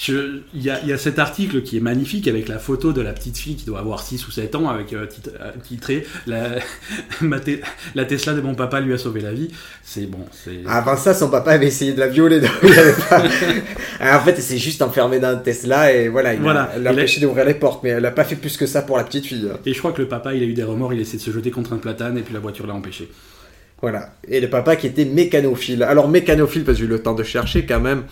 Il 0.08 0.42
y, 0.62 0.68
a, 0.70 0.80
il 0.82 0.88
y 0.88 0.92
a 0.92 0.98
cet 0.98 1.18
article 1.18 1.62
qui 1.62 1.76
est 1.76 1.80
magnifique 1.80 2.26
avec 2.26 2.48
la 2.48 2.58
photo 2.58 2.92
de 2.92 3.00
la 3.00 3.12
petite 3.12 3.36
fille 3.38 3.54
qui 3.56 3.64
doit 3.66 3.78
avoir 3.78 4.02
6 4.02 4.26
ou 4.26 4.30
7 4.30 4.54
ans 4.56 4.68
avec 4.68 4.92
euh, 4.92 5.06
tit- 5.06 5.22
euh, 5.40 5.50
titré 5.62 6.04
la, 6.26 8.04
Tesla 8.04 8.34
de 8.34 8.40
mon 8.40 8.54
papa 8.54 8.80
lui 8.80 8.92
a 8.92 8.98
sauvé 8.98 9.20
la 9.20 9.32
vie. 9.32 9.48
C'est 9.82 10.06
bon, 10.06 10.24
c'est. 10.32 10.60
Avant 10.66 10.96
ça, 10.96 11.14
son 11.14 11.28
papa 11.30 11.52
avait 11.52 11.66
essayé 11.68 11.92
de 11.92 12.00
la 12.00 12.08
violer. 12.08 12.40
donc 12.40 12.50
il 12.62 12.72
avait 12.78 12.92
pas- 13.08 13.22
Ah, 14.00 14.18
en 14.18 14.20
fait, 14.24 14.32
elle 14.32 14.42
s'est 14.42 14.58
juste 14.58 14.82
enfermée 14.82 15.20
dans 15.20 15.38
Tesla 15.40 15.92
et 15.92 16.08
voilà, 16.08 16.34
il 16.34 16.40
Voilà. 16.40 16.72
elle 16.74 16.82
l'a 16.82 16.90
a- 16.90 16.92
empêché 16.92 17.20
d'ouvrir 17.20 17.44
les 17.44 17.54
portes, 17.54 17.82
mais 17.84 17.90
elle 17.90 18.02
n'a 18.02 18.10
pas 18.10 18.24
fait 18.24 18.36
plus 18.36 18.56
que 18.56 18.66
ça 18.66 18.82
pour 18.82 18.96
la 18.96 19.04
petite 19.04 19.26
fille. 19.26 19.48
hein. 19.52 19.58
Et 19.64 19.72
je 19.72 19.78
crois 19.78 19.92
que 19.92 20.02
le 20.02 20.08
papa, 20.08 20.34
il 20.34 20.42
a 20.42 20.46
eu 20.46 20.54
des 20.54 20.64
remords, 20.64 20.92
il 20.92 20.98
a 20.98 21.02
essayé 21.02 21.18
de 21.18 21.22
se 21.22 21.30
jeter 21.30 21.50
contre 21.50 21.72
un 21.72 21.78
platane 21.78 22.18
et 22.18 22.22
puis 22.22 22.34
la 22.34 22.40
voiture 22.40 22.66
l'a 22.66 22.74
empêché. 22.74 23.08
Voilà. 23.80 24.14
Et 24.28 24.40
le 24.40 24.48
papa 24.48 24.76
qui 24.76 24.86
était 24.86 25.04
mécanophile. 25.04 25.82
Alors, 25.82 26.08
mécanophile, 26.08 26.64
parce 26.64 26.76
que 26.78 26.84
j'ai 26.84 26.88
eu 26.88 26.90
le 26.92 27.00
temps 27.02 27.14
de 27.14 27.24
chercher 27.24 27.66
quand 27.66 27.80
même, 27.80 28.04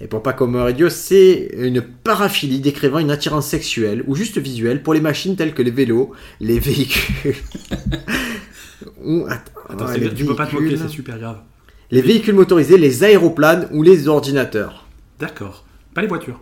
et 0.00 0.06
pour 0.06 0.22
pas 0.22 0.32
comme 0.32 0.54
radio, 0.56 0.88
c'est 0.88 1.50
une 1.56 1.80
paraphilie 1.82 2.60
décrivant 2.60 2.98
une 3.00 3.10
attirance 3.10 3.46
sexuelle 3.48 4.04
ou 4.06 4.14
juste 4.14 4.38
visuelle 4.38 4.82
pour 4.82 4.94
les 4.94 5.00
machines 5.00 5.34
telles 5.36 5.54
que 5.54 5.62
les 5.62 5.70
vélos, 5.72 6.12
les 6.40 6.58
véhicules. 6.60 7.34
ou, 9.04 9.24
attends, 9.28 9.52
Attends, 9.68 9.86
ouais, 9.86 9.92
c'est- 9.94 9.98
les 10.00 10.14
tu 10.14 10.24
peux 10.24 10.36
pas 10.36 10.46
te 10.46 10.52
moquer, 10.54 10.66
véhicules. 10.66 10.86
c'est 10.88 10.94
super 10.94 11.18
grave. 11.18 11.38
Les 11.90 12.02
véhicules 12.02 12.34
motorisés, 12.34 12.78
les 12.78 13.02
aéroplanes 13.04 13.66
ou 13.72 13.82
les 13.82 14.08
ordinateurs. 14.08 14.86
D'accord. 15.18 15.64
Pas 15.94 16.02
les 16.02 16.06
voitures. 16.08 16.40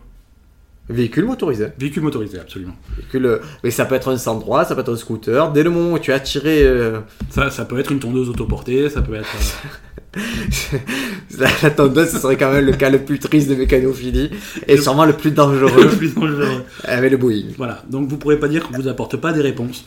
Véhicules 0.89 1.25
motorisés. 1.25 1.69
Véhicules 1.79 2.03
motorisés, 2.03 2.39
absolument. 2.39 2.77
Véhicules, 2.97 3.27
euh, 3.27 3.39
mais 3.65 3.71
ça 3.73 3.87
peut 3.87 3.95
être 3.97 4.09
un 4.13 4.17
103, 4.19 4.65
ça 4.67 4.75
peut 4.77 4.83
être 4.83 4.93
un 4.93 4.97
scooter. 4.97 5.51
Dès 5.53 5.63
le 5.65 5.71
moment 5.71 5.95
où 5.95 5.99
tu 5.99 6.13
as 6.13 6.21
tiré 6.21 6.63
euh, 6.65 7.01
Ça, 7.31 7.51
ça 7.51 7.65
peut 7.65 7.79
être 7.81 7.91
une 7.91 7.99
tondeuse 7.99 8.29
autoportée, 8.29 8.89
ça 8.89 9.03
peut 9.03 9.15
être. 9.15 9.27
euh, 9.35 9.69
la, 11.39 11.49
la 11.63 11.71
tondeuse, 11.71 12.11
ce 12.11 12.19
serait 12.19 12.37
quand 12.37 12.51
même 12.53 12.65
le 12.67 12.73
cas 12.73 12.91
le 12.91 12.99
plus 13.05 13.19
triste 13.19 13.49
de 13.49 13.55
mécanophilie 13.55 14.31
et 14.67 14.77
Le- 14.77 14.83
sûrement 14.83 15.05
le 15.05 15.13
plus 15.13 15.31
dangereux 15.43 15.85
le 15.85 15.97
plus 15.97 16.15
dangereux. 16.15 16.65
avec 16.85 17.11
le 17.11 17.17
Boeing. 17.17 17.45
Voilà. 17.57 17.83
Donc 17.89 18.09
vous 18.09 18.17
pourrez 18.17 18.39
pas 18.39 18.49
dire 18.49 18.69
que 18.69 18.75
vous 18.77 18.89
apporte 18.89 19.17
pas 19.17 19.33
des 19.33 19.43
réponses. 19.43 19.85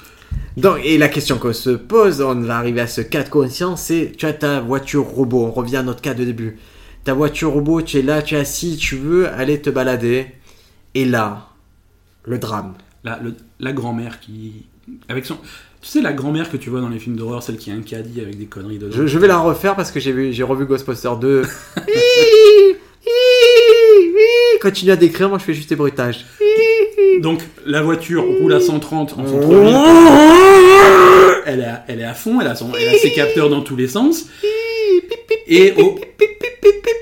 Donc, 0.58 0.80
et 0.84 0.98
la 0.98 1.08
question 1.10 1.38
qu'on 1.38 1.54
se 1.54 1.70
pose, 1.72 2.22
on 2.22 2.36
va 2.42 2.58
arriver 2.58 2.82
à 2.82 2.88
ce 2.88 3.02
cas 3.02 3.24
de 3.24 3.30
conscience, 3.30 3.82
c'est 3.84 4.12
tu 4.18 4.26
as 4.26 4.34
ta 4.34 4.60
voiture 4.60 5.04
robot, 5.06 5.46
on 5.46 5.52
revient 5.52 5.78
à 5.78 5.84
notre 5.84 6.02
cas 6.02 6.14
de 6.14 6.24
début. 6.24 6.58
Ta 7.04 7.14
voiture 7.14 7.52
robot, 7.52 7.82
tu 7.82 7.98
es 7.98 8.02
là, 8.02 8.22
tu 8.22 8.36
es 8.36 8.40
assis, 8.40 8.78
tu 8.78 8.96
veux 8.96 9.28
aller 9.30 9.60
te 9.62 9.70
balader, 9.70 10.28
et 10.96 11.06
là, 11.06 11.48
le 12.26 12.38
drame. 12.38 12.74
La, 13.04 13.20
le- 13.24 13.36
la 13.60 13.72
grand-mère 13.74 14.20
qui. 14.20 14.66
Avec 15.08 15.26
son. 15.26 15.38
Tu 15.82 15.88
sais, 15.88 16.02
la 16.02 16.12
grand-mère 16.12 16.52
que 16.52 16.58
tu 16.58 16.70
vois 16.70 16.82
dans 16.82 16.90
les 16.90 17.00
films 17.00 17.16
d'horreur, 17.16 17.42
celle 17.42 17.56
qui 17.58 17.72
a 17.72 17.74
un 17.74 17.80
caddie 17.82 18.20
avec 18.20 18.38
des 18.38 18.46
conneries 18.46 18.80
dedans. 18.80 18.94
Je, 18.96 19.08
je 19.08 19.18
vais 19.18 19.28
la 19.28 19.40
refaire 19.40 19.76
parce 19.78 19.92
que 19.92 20.00
j'ai 20.02 20.12
vu, 20.12 20.34
j'ai 20.34 20.44
revu 20.44 20.66
Ghostbusters 20.66 21.16
2. 21.18 21.44
Continue 24.62 24.92
à 24.92 24.98
décrire, 24.98 25.30
moi 25.30 25.38
je 25.38 25.46
fais 25.46 25.54
juste 25.54 25.70
des 25.70 25.78
bruitages. 25.78 26.26
Donc 27.22 27.40
la 27.66 27.82
voiture 27.82 28.24
roule 28.26 28.52
à 28.54 28.60
130 28.60 29.14
en 29.14 29.26
centre-ville. 29.26 29.74
Elle 31.46 31.62
est, 31.62 31.66
à, 31.66 31.86
elle 31.88 32.02
est 32.02 32.06
à 32.06 32.14
fond, 32.14 32.40
elle 32.40 32.48
a, 32.48 32.54
son, 32.56 32.70
elle 32.80 32.90
a 32.90 32.94
ses 33.00 33.12
capteurs 33.12 33.50
dans 33.50 33.62
tous 33.62 33.76
les 33.76 33.88
sens. 33.88 34.28
Et 35.48 35.74
au, 35.78 36.00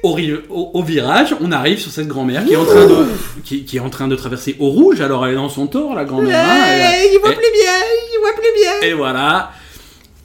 au, 0.07 0.13
ri- 0.13 0.39
au- 0.49 0.71
au 0.73 0.83
virage, 0.83 1.35
on 1.41 1.51
arrive 1.51 1.79
sur 1.79 1.91
cette 1.91 2.07
grand-mère 2.07 2.45
qui 2.45 2.53
est 2.53 2.57
en 2.57 2.65
train 2.65 2.85
de 2.85 3.05
qui, 3.43 3.65
qui 3.65 3.77
est 3.77 3.79
en 3.81 3.89
train 3.89 4.07
de 4.07 4.15
traverser 4.15 4.55
au 4.59 4.67
rouge. 4.69 5.01
Alors 5.01 5.25
elle 5.25 5.33
est 5.33 5.35
dans 5.35 5.49
son 5.49 5.67
tort, 5.67 5.95
la 5.95 6.05
grand-mère. 6.05 6.37
hein, 6.37 6.93
il 7.13 7.19
voit 7.19 7.31
et- 7.31 7.35
plus 7.35 7.51
bien, 7.51 7.73
il 8.13 8.19
voit 8.21 8.33
plus 8.33 8.53
bien. 8.61 8.89
Et 8.89 8.93
voilà. 8.93 9.51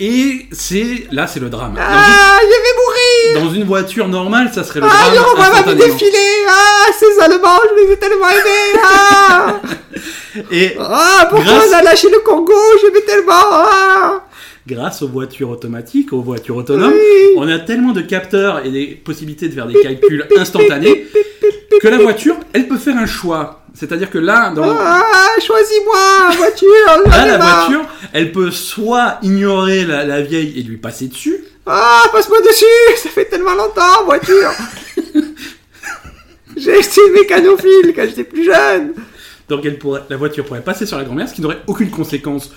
Et 0.01 0.47
c'est 0.51 1.07
là, 1.13 1.27
c'est 1.29 1.39
le 1.39 1.49
drame. 1.49 1.77
Ah, 1.79 2.39
je 2.43 2.47
vais 2.49 2.75
mourir. 2.83 3.37
une, 3.37 3.45
dans 3.49 3.55
une 3.55 3.65
voiture 3.65 4.09
normale, 4.09 4.51
ça 4.53 4.65
serait 4.65 4.81
le 4.81 4.87
Ah, 4.87 5.11
drame. 5.11 5.15
je 5.15 5.39
ma 5.39 5.45
vie 5.45 5.51
instantanément. 5.51 5.87
défiler. 5.95 6.19
Ah, 6.49 6.87
ces 6.99 7.21
Allemands, 7.23 7.59
je 7.71 7.85
les 7.87 7.93
ai 7.93 7.97
tellement 7.99 8.29
aimés. 8.29 8.81
Ah, 8.85 9.55
Et 10.51 10.77
ah 10.81 11.27
pourquoi 11.31 11.45
Grâce- 11.53 11.69
on 11.71 11.75
a 11.77 11.83
lâché 11.83 12.09
le 12.11 12.19
Congo? 12.21 12.53
J'aimais 12.81 13.03
tellement. 13.07 13.33
Ah. 13.53 14.25
Grâce 14.67 15.03
aux 15.03 15.09
voitures 15.09 15.51
automatiques, 15.51 16.13
aux 16.13 16.21
voitures 16.23 16.57
autonomes, 16.57 16.93
Oui. 16.93 17.35
on 17.37 17.49
a 17.49 17.59
tellement 17.59 17.93
de 17.93 18.01
capteurs 18.01 18.65
et 18.65 18.71
des 18.71 18.87
possibilités 18.87 19.49
de 19.49 19.55
faire 19.55 19.67
des 19.67 19.81
calculs 19.81 20.27
instantanés 20.39 21.07
que 21.81 21.89
la 21.89 21.99
voiture, 21.99 22.37
elle 22.53 22.69
peut 22.69 22.77
faire 22.79 22.97
un 22.97 23.07
choix. 23.07 23.59
C'est-à-dire 23.75 24.11
que 24.11 24.19
là, 24.19 24.51
dans 24.55 24.77
Ah, 24.79 25.03
choisis-moi, 25.45 26.37
voiture. 26.37 26.69
là, 27.07 27.27
la 27.27 27.39
marre. 27.39 27.69
voiture, 27.71 27.89
elle 28.13 28.31
peut 28.31 28.51
soit 28.51 29.19
ignorer 29.23 29.85
la, 29.85 30.05
la 30.05 30.21
vieille 30.21 30.53
et 30.59 30.63
lui 30.63 30.77
passer 30.77 31.09
dessus, 31.09 31.43
Ah, 31.67 32.03
passe-moi 32.13 32.39
dessus 32.43 32.65
Ça 33.03 33.09
fait 33.09 33.25
tellement 33.25 33.55
longtemps, 33.55 34.05
voiture 34.05 34.51
J'ai 36.57 36.79
été 36.79 37.01
mécanophile 37.15 37.93
quand 37.97 38.05
j'étais 38.07 38.25
plus 38.25 38.45
jeune 38.45 38.93
Donc 39.49 39.65
elle 39.65 39.79
pourrait, 39.79 40.03
la 40.11 40.17
voiture 40.17 40.45
pourrait 40.45 40.61
passer 40.63 40.85
sur 40.87 40.99
la 40.99 41.05
grand-mère, 41.05 41.29
ce 41.29 41.35
qui 41.35 41.41
n'aurait 41.41 41.63
aucune 41.67 41.91
conséquence 41.91 42.53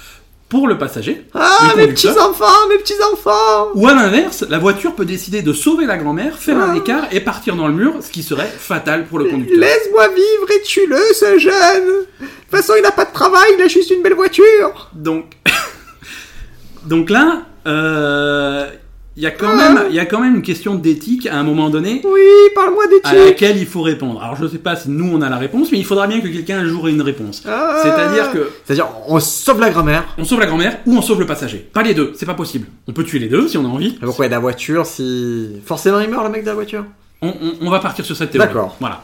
pour 0.49 0.67
le 0.67 0.77
passager. 0.77 1.25
Ah, 1.33 1.71
le 1.75 1.77
mes 1.81 1.87
petits-enfants, 1.87 2.67
mes 2.69 2.77
petits-enfants 2.77 3.69
Ou 3.73 3.87
à 3.87 3.93
l'inverse, 3.93 4.45
la 4.47 4.59
voiture 4.59 4.93
peut 4.93 5.03
décider 5.05 5.41
de 5.41 5.53
sauver 5.53 5.85
la 5.85 5.97
grand-mère, 5.97 6.37
faire 6.37 6.57
un 6.57 6.73
Ah. 6.73 6.77
écart 6.77 7.05
et 7.11 7.19
partir 7.19 7.55
dans 7.55 7.67
le 7.67 7.73
mur, 7.73 7.95
ce 8.01 8.09
qui 8.11 8.21
serait 8.23 8.47
fatal 8.47 9.05
pour 9.07 9.17
le 9.19 9.25
conducteur. 9.25 9.57
Laisse-moi 9.59 10.07
vivre 10.09 10.51
et 10.55 10.61
tue-le, 10.61 10.99
ce 11.13 11.39
jeune? 11.39 11.85
De 12.19 12.25
toute 12.25 12.51
façon, 12.51 12.73
il 12.77 12.83
n'a 12.83 12.91
pas 12.91 13.05
de 13.05 13.11
travail, 13.13 13.49
il 13.57 13.61
a 13.63 13.67
juste 13.67 13.89
une 13.89 14.03
belle 14.03 14.13
voiture 14.13 14.89
Donc, 14.93 15.33
donc 16.85 17.09
là, 17.09 17.41
euh, 17.67 18.69
il 19.17 19.23
y 19.23 19.25
a 19.27 19.31
quand 19.31 19.47
Ah. 19.49 19.55
même, 19.73 19.83
il 19.89 19.95
y 19.95 19.99
a 19.99 20.05
quand 20.05 20.19
même 20.19 20.35
une 20.35 20.41
question 20.41 20.75
d'éthique 20.75 21.25
à 21.27 21.35
un 21.37 21.43
moment 21.43 21.69
donné 21.69 22.01
Oui, 22.03 22.21
parle-moi 22.53 22.83
à 22.85 22.87
d'éthique 22.87 23.25
laquelle 23.27 23.57
il 23.57 23.65
faut 23.65 23.81
répondre. 23.81 24.21
Alors 24.21 24.35
je 24.35 24.47
sais 24.47 24.57
pas 24.57 24.75
si 24.75 24.89
nous 24.89 25.09
on 25.13 25.21
a 25.21 25.29
la 25.29 25.37
réponse, 25.37 25.71
mais 25.71 25.77
il 25.77 25.85
faudra 25.85 26.07
bien 26.07 26.19
que 26.21 26.27
quelqu'un 26.27 26.59
un 26.59 26.65
jour 26.65 26.87
ait 26.87 26.91
une 26.91 27.01
réponse. 27.01 27.43
Ah. 27.47 27.79
C'est-à-dire 27.83 28.31
que 28.31 28.49
C'est-à-dire, 28.65 28.87
on 29.07 29.19
sauve 29.19 29.59
la 29.59 29.69
grand-mère. 29.69 30.03
on 30.17 30.23
sauve 30.25 30.39
la 30.39 30.45
grand-mère 30.47 30.79
ou 30.85 30.97
on 30.97 31.01
sauve 31.01 31.19
le 31.19 31.25
passager. 31.25 31.57
Pas 31.73 31.83
les 31.83 31.93
deux, 31.93 32.11
c'est 32.15 32.25
pas 32.25 32.33
possible. 32.33 32.67
On 32.87 32.91
peut 32.93 33.03
tuer 33.03 33.19
les 33.19 33.27
deux 33.29 33.47
si 33.47 33.57
on 33.57 33.65
a 33.65 33.69
envie. 33.69 33.97
Mais 34.01 34.05
Pourquoi 34.05 34.25
il 34.25 34.27
y 34.27 34.31
a 34.31 34.35
de 34.35 34.35
la 34.35 34.39
voiture 34.41 34.85
si... 34.85 35.53
Forcément, 35.65 35.99
il 35.99 36.09
meurt, 36.09 36.23
le 36.25 36.31
mec 36.31 36.41
de 36.41 36.47
la 36.47 36.53
voiture? 36.53 36.85
On, 37.21 37.29
on- 37.29 37.33
on 37.61 37.69
va 37.69 37.79
partir 37.79 38.03
sur 38.05 38.15
cette 38.15 38.31
théorie. 38.31 38.47
D'accord. 38.47 38.75
Voilà. 38.79 39.01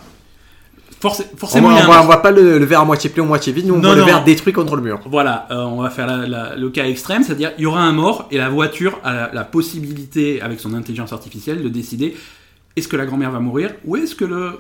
Forc- 1.02 1.26
forcément, 1.36 1.70
on, 1.70 1.84
voit, 1.86 2.02
voit 2.02 2.22
pas 2.22 2.30
le, 2.32 2.60
le 2.60 2.66
verre 2.66 2.82
à 2.82 2.86
moitié 2.86 3.10
plein 3.10 3.24
ou 3.24 3.28
moitié 3.28 3.52
vide, 3.52 3.66
nous 3.66 3.74
on 3.74 3.78
Non, 3.78 3.90
voit 3.90 3.96
le 3.96 4.04
verre 4.04 4.24
détruit 4.24 4.54
contre 4.54 4.76
le 4.76 4.84
mur. 4.84 5.00
Voilà, 5.06 5.48
euh, 5.50 5.64
on 5.64 5.82
va 5.82 5.90
faire 5.90 6.06
la- 6.06 6.28
la- 6.28 6.56
le 6.56 6.70
cas 6.70 6.86
extrême, 6.86 7.24
c'est-à-dire 7.24 7.52
il 7.58 7.64
y 7.64 7.66
aura 7.66 7.82
un 7.82 7.92
mort 7.92 8.28
et 8.30 8.38
la 8.38 8.50
voiture 8.50 9.00
a 9.04 9.14
la, 9.14 9.32
la 9.34 9.44
possibilité, 9.44 10.42
avec 10.42 10.60
son 10.60 10.74
intelligence 10.76 11.12
artificielle, 11.12 11.64
de 11.64 11.70
décider 11.70 12.16
est-ce 12.76 12.88
que 12.88 12.96
la 12.98 13.06
grand-mère 13.08 13.32
va 13.32 13.40
mourir 13.40 13.72
ou 13.84 13.96
est-ce 13.98 14.14
que 14.16 14.26
le 14.26 14.52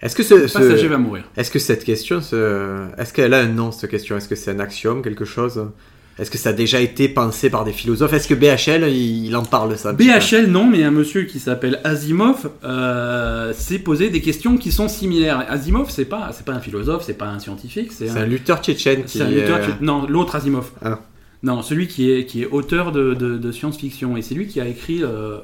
Est-ce 0.00 0.14
que, 0.14 0.22
ce, 0.22 0.34
passager 0.34 0.86
va 0.88 0.96
mourir? 0.98 1.24
est-ce 1.36 1.50
que 1.50 1.58
cette 1.58 1.82
question, 1.84 2.20
ce- 2.20 2.86
est-ce 2.96 3.12
qu'elle 3.12 3.34
a 3.34 3.38
un 3.40 3.48
nom 3.48 3.72
cette 3.72 3.90
question? 3.90 4.16
Est-ce 4.16 4.28
que 4.28 4.36
c'est 4.36 4.52
un 4.52 4.60
axiome, 4.60 5.02
quelque 5.02 5.24
chose? 5.24 5.70
Est-ce 6.18 6.30
que 6.32 6.38
ça 6.38 6.48
a 6.48 6.52
déjà 6.52 6.80
été 6.80 7.08
pensé 7.08 7.48
par 7.48 7.64
des 7.64 7.72
philosophes? 7.72 8.12
Est-ce 8.12 8.26
que 8.26 8.34
BHL, 8.34 8.88
il, 8.92 9.36
en 9.36 9.44
parle 9.44 9.78
ça 9.78 9.92
BHL, 9.92 10.46
non, 10.48 10.66
mais 10.66 10.82
un 10.82 10.90
monsieur 10.90 11.22
qui 11.22 11.38
s'appelle 11.38 11.80
Asimov 11.84 12.50
euh, 12.64 13.52
s'est 13.54 13.78
posé 13.78 14.10
des 14.10 14.20
questions 14.20 14.56
qui 14.56 14.72
sont 14.72 14.88
similaires. 14.88 15.46
Asimov, 15.48 15.90
c'est 15.90 16.04
pas, 16.06 16.30
c'est 16.32 16.44
pas 16.44 16.52
un 16.54 16.60
philosophe, 16.60 17.04
c'est 17.06 17.14
pas 17.14 17.26
un 17.28 17.38
scientifique, 17.38 17.92
c'est 17.92 18.08
un, 18.10 18.16
un 18.16 18.26
lutteur 18.26 18.60
tchétchène 18.60 19.04
qui. 19.04 19.22
un 19.22 19.28
lutteur 19.30 19.60
Non, 19.80 20.06
l'autre 20.08 20.34
Asimov. 20.34 20.70
Ah. 20.84 21.00
Non, 21.44 21.62
celui 21.62 21.86
qui 21.86 22.10
est, 22.10 22.26
qui 22.26 22.42
est 22.42 22.46
auteur 22.46 22.90
de, 22.90 23.14
de- 23.14 23.38
de 23.38 23.52
science-fiction. 23.52 24.16
Et 24.16 24.22
c'est 24.22 24.34
lui 24.34 24.48
qui 24.48 24.60
a 24.60 24.66
écrit 24.66 25.04
euh, 25.04 25.38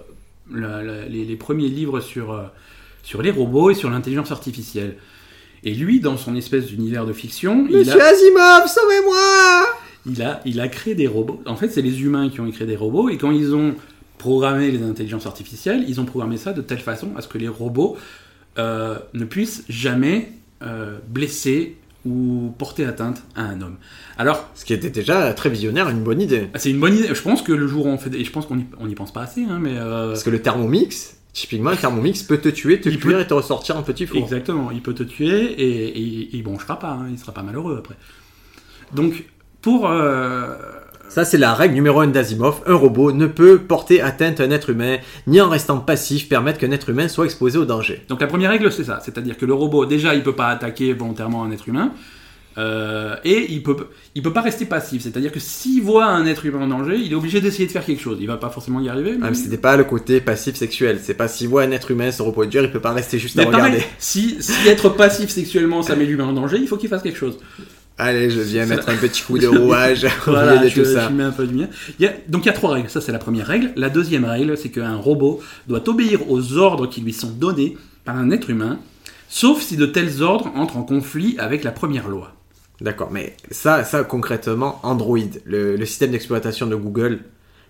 la- 0.52 0.82
la- 0.82 1.06
les, 1.06 1.24
les 1.24 1.36
premiers 1.36 1.68
livres 1.68 2.00
sur, 2.00 2.32
euh, 2.32 2.42
sur 3.04 3.22
les 3.22 3.30
robots 3.30 3.70
et 3.70 3.74
sur 3.74 3.90
l'intelligence 3.90 4.32
artificielle. 4.32 4.96
Et 5.62 5.72
lui, 5.72 6.00
dans 6.00 6.16
son 6.16 6.34
espèce 6.34 6.66
d'univers 6.66 7.06
de 7.06 7.12
fiction, 7.12 7.64
il 7.70 7.76
Monsieur 7.78 8.00
a, 8.02 8.06
Asimov, 8.06 8.66
sauvez-moi 8.66 9.16
il, 10.06 10.22
a, 10.22 10.40
il 10.44 10.60
a 10.60 10.68
créé 10.68 10.94
des 10.94 11.06
robots. 11.06 11.42
En 11.46 11.56
fait, 11.56 11.68
c'est 11.68 11.82
les 11.82 12.02
humains 12.02 12.28
qui 12.30 12.40
ont 12.40 12.50
créé 12.50 12.66
des 12.66 12.76
robots. 12.76 13.08
Et 13.08 13.16
quand 13.18 13.30
ils 13.30 13.54
ont 13.54 13.74
programmé 14.18 14.70
les 14.70 14.82
intelligences 14.82 15.26
artificielles, 15.26 15.84
ils 15.88 16.00
ont 16.00 16.04
programmé 16.04 16.36
ça 16.36 16.52
de 16.52 16.62
telle 16.62 16.78
façon 16.80 17.10
à 17.16 17.20
ce 17.22 17.28
que 17.28 17.38
les 17.38 17.48
robots 17.48 17.96
euh, 18.58 18.96
ne 19.14 19.24
puissent 19.24 19.64
jamais 19.68 20.32
euh, 20.62 20.98
blesser 21.08 21.76
ou 22.06 22.52
porter 22.58 22.84
atteinte 22.84 23.22
à 23.34 23.42
un 23.44 23.60
homme. 23.62 23.76
Alors, 24.18 24.48
Ce 24.54 24.64
qui 24.66 24.74
était 24.74 24.90
déjà 24.90 25.32
très 25.32 25.48
visionnaire, 25.48 25.88
une 25.88 26.02
bonne 26.02 26.20
idée. 26.20 26.48
C'est 26.56 26.70
une 26.70 26.78
bonne 26.80 26.94
idée. 26.94 27.08
Je 27.14 27.22
pense 27.22 27.40
que 27.42 27.52
le 27.52 27.66
jour 27.66 27.86
où 27.86 27.88
on 27.88 27.96
fait, 27.98 28.10
des... 28.10 28.18
et 28.18 28.24
je 28.24 28.30
pense 28.30 28.44
qu'on 28.46 28.58
y... 28.58 28.66
on 28.78 28.88
y 28.88 28.94
pense 28.94 29.12
pas 29.12 29.22
assez, 29.22 29.42
hein, 29.42 29.58
mais 29.60 29.72
euh, 29.74 30.08
Parce 30.08 30.22
que 30.22 30.28
le 30.30 30.40
thermomix, 30.42 31.16
typiquement, 31.32 31.70
un 31.70 31.76
thermomix 31.76 32.22
peut 32.22 32.36
te 32.38 32.50
tuer, 32.50 32.78
te 32.80 32.90
Il 32.90 32.98
cuire 32.98 33.16
peut- 33.16 33.22
et 33.22 33.26
te 33.26 33.32
ressortir 33.34 33.76
un 33.78 33.82
petit 33.82 34.06
four. 34.06 34.18
exactement, 34.18 34.70
il 34.70 34.82
peut 34.82 34.92
te 34.94 35.02
tuer 35.02 35.44
et, 35.52 35.88
et 35.88 35.98
il- 35.98 36.28
il 36.34 36.42
bronchera 36.42 36.78
pas, 36.78 36.90
hein, 36.92 37.06
il 37.10 37.18
sera 37.18 37.32
pas 37.32 37.42
malheureux 37.42 37.76
après. 37.78 37.96
Donc 38.94 39.24
pour 39.64 39.88
euh, 39.90 40.46
Ça, 41.08 41.24
c'est 41.24 41.38
la 41.38 41.54
règle 41.54 41.74
numéro 41.74 42.00
1 42.00 42.08
d'Asimov. 42.08 42.60
Un 42.66 42.74
robot 42.74 43.12
ne 43.12 43.26
peut 43.26 43.58
porter 43.58 44.02
atteinte 44.02 44.40
à 44.40 44.44
un 44.44 44.50
être 44.50 44.68
humain, 44.70 44.98
ni 45.26 45.40
en 45.40 45.48
restant 45.48 45.78
passif 45.78 46.28
permettre 46.28 46.58
qu'un 46.58 46.70
être 46.70 46.90
humain 46.90 47.08
soit 47.08 47.24
exposé 47.24 47.56
au 47.58 47.64
danger. 47.64 48.02
donc 48.08 48.20
la 48.20 48.26
première 48.26 48.50
règle 48.50 48.70
c'est 48.70 48.84
ça, 48.84 49.00
c'est-à-dire 49.02 49.38
que 49.38 49.46
le 49.46 49.54
robot 49.54 49.86
déjà 49.86 50.14
il 50.14 50.22
peut 50.22 50.34
pas 50.34 50.48
attaquer 50.48 50.92
volontairement 50.92 51.44
un 51.44 51.50
être 51.50 51.66
humain. 51.66 51.92
euh, 52.58 53.16
et 53.24 53.46
il 53.52 53.62
peut, 53.62 53.76
il 54.14 54.22
peut 54.22 54.32
pas 54.34 54.42
rester 54.42 54.64
passif, 54.66 55.02
c'est-à-dire 55.02 55.32
que 55.32 55.40
s'il 55.40 55.82
voit 55.82 56.04
un 56.04 56.26
être 56.26 56.44
humain 56.46 56.62
en 56.62 56.68
danger, 56.68 56.96
il 56.96 57.10
est 57.10 57.16
obligé 57.16 57.40
d'essayer 57.40 57.66
de 57.66 57.72
faire 57.72 57.84
quelque 57.84 58.02
chose. 58.02 58.18
Il 58.20 58.26
va 58.28 58.36
pas 58.36 58.50
forcément 58.50 58.80
y 58.80 58.88
arriver. 58.88 59.12
Ah, 59.14 59.18
Mais, 59.22 59.28
mais 59.30 59.34
c'était 59.34 59.56
pas 59.56 59.76
le 59.76 59.84
côté 59.84 60.20
passif 60.20 60.54
sexuel. 60.54 61.00
C'est 61.02 61.14
pas 61.14 61.26
s'il 61.26 61.48
voit 61.48 61.62
un 61.62 61.72
être 61.72 61.90
humain 61.90 62.12
se 62.12 62.22
reproduire, 62.22 62.62
il 62.62 62.70
peut 62.70 62.80
pas 62.80 62.92
rester 62.92 63.18
juste 63.18 63.36
à 63.38 63.44
mais 63.44 63.50
pareil, 63.50 63.72
regarder. 63.72 63.86
si, 63.98 64.36
si 64.40 64.68
être 64.68 64.90
passif 64.90 65.30
sexuellement 65.30 65.82
ça 65.82 65.96
met 65.96 66.04
l'humain 66.04 66.26
en 66.26 66.32
danger, 66.34 66.58
il 66.60 66.68
faut 66.68 66.76
qu'il 66.76 66.90
fasse 66.90 67.02
quelque 67.02 67.18
chose. 67.18 67.38
Allez, 67.96 68.28
je 68.30 68.40
viens 68.40 68.66
mettre 68.66 68.88
un 68.88 68.96
petit 68.96 69.22
coup 69.22 69.38
de 69.38 69.46
rouage 69.46 70.04
au 70.26 70.30
Voilà, 70.30 70.58
de 70.58 70.68
je, 70.68 70.82
tout 70.82 70.84
ça. 70.84 71.08
je 71.08 71.14
mets 71.14 71.22
un 71.22 71.30
peu 71.30 71.46
de 71.46 71.52
mien. 71.54 71.68
Il 72.00 72.04
y 72.04 72.08
a- 72.08 72.14
donc 72.28 72.44
il 72.44 72.46
y 72.46 72.50
a 72.50 72.52
trois 72.52 72.72
règles. 72.72 72.90
Ça, 72.90 73.00
c'est 73.00 73.12
la 73.12 73.18
première 73.20 73.46
règle. 73.46 73.72
La 73.76 73.88
deuxième 73.88 74.24
règle, 74.24 74.56
c'est 74.56 74.70
qu'un 74.70 74.96
robot 74.96 75.40
doit 75.68 75.88
obéir 75.88 76.28
aux 76.30 76.56
ordres 76.56 76.88
qui 76.88 77.00
lui 77.02 77.12
sont 77.12 77.30
donnés 77.30 77.76
par 78.04 78.16
un 78.16 78.30
être 78.32 78.50
humain, 78.50 78.80
sauf 79.28 79.62
si 79.62 79.76
de 79.76 79.86
tels 79.86 80.22
ordres 80.22 80.50
entrent 80.56 80.76
en 80.76 80.82
conflit 80.82 81.36
avec 81.38 81.62
la 81.62 81.70
première 81.70 82.08
loi. 82.08 82.32
D'accord, 82.80 83.10
mais 83.12 83.36
ça, 83.52 83.84
ça 83.84 84.02
concrètement, 84.02 84.80
Android, 84.82 85.18
le, 85.44 85.76
le 85.76 85.86
système 85.86 86.10
d'exploitation 86.10 86.66
de 86.66 86.74
Google, 86.74 87.20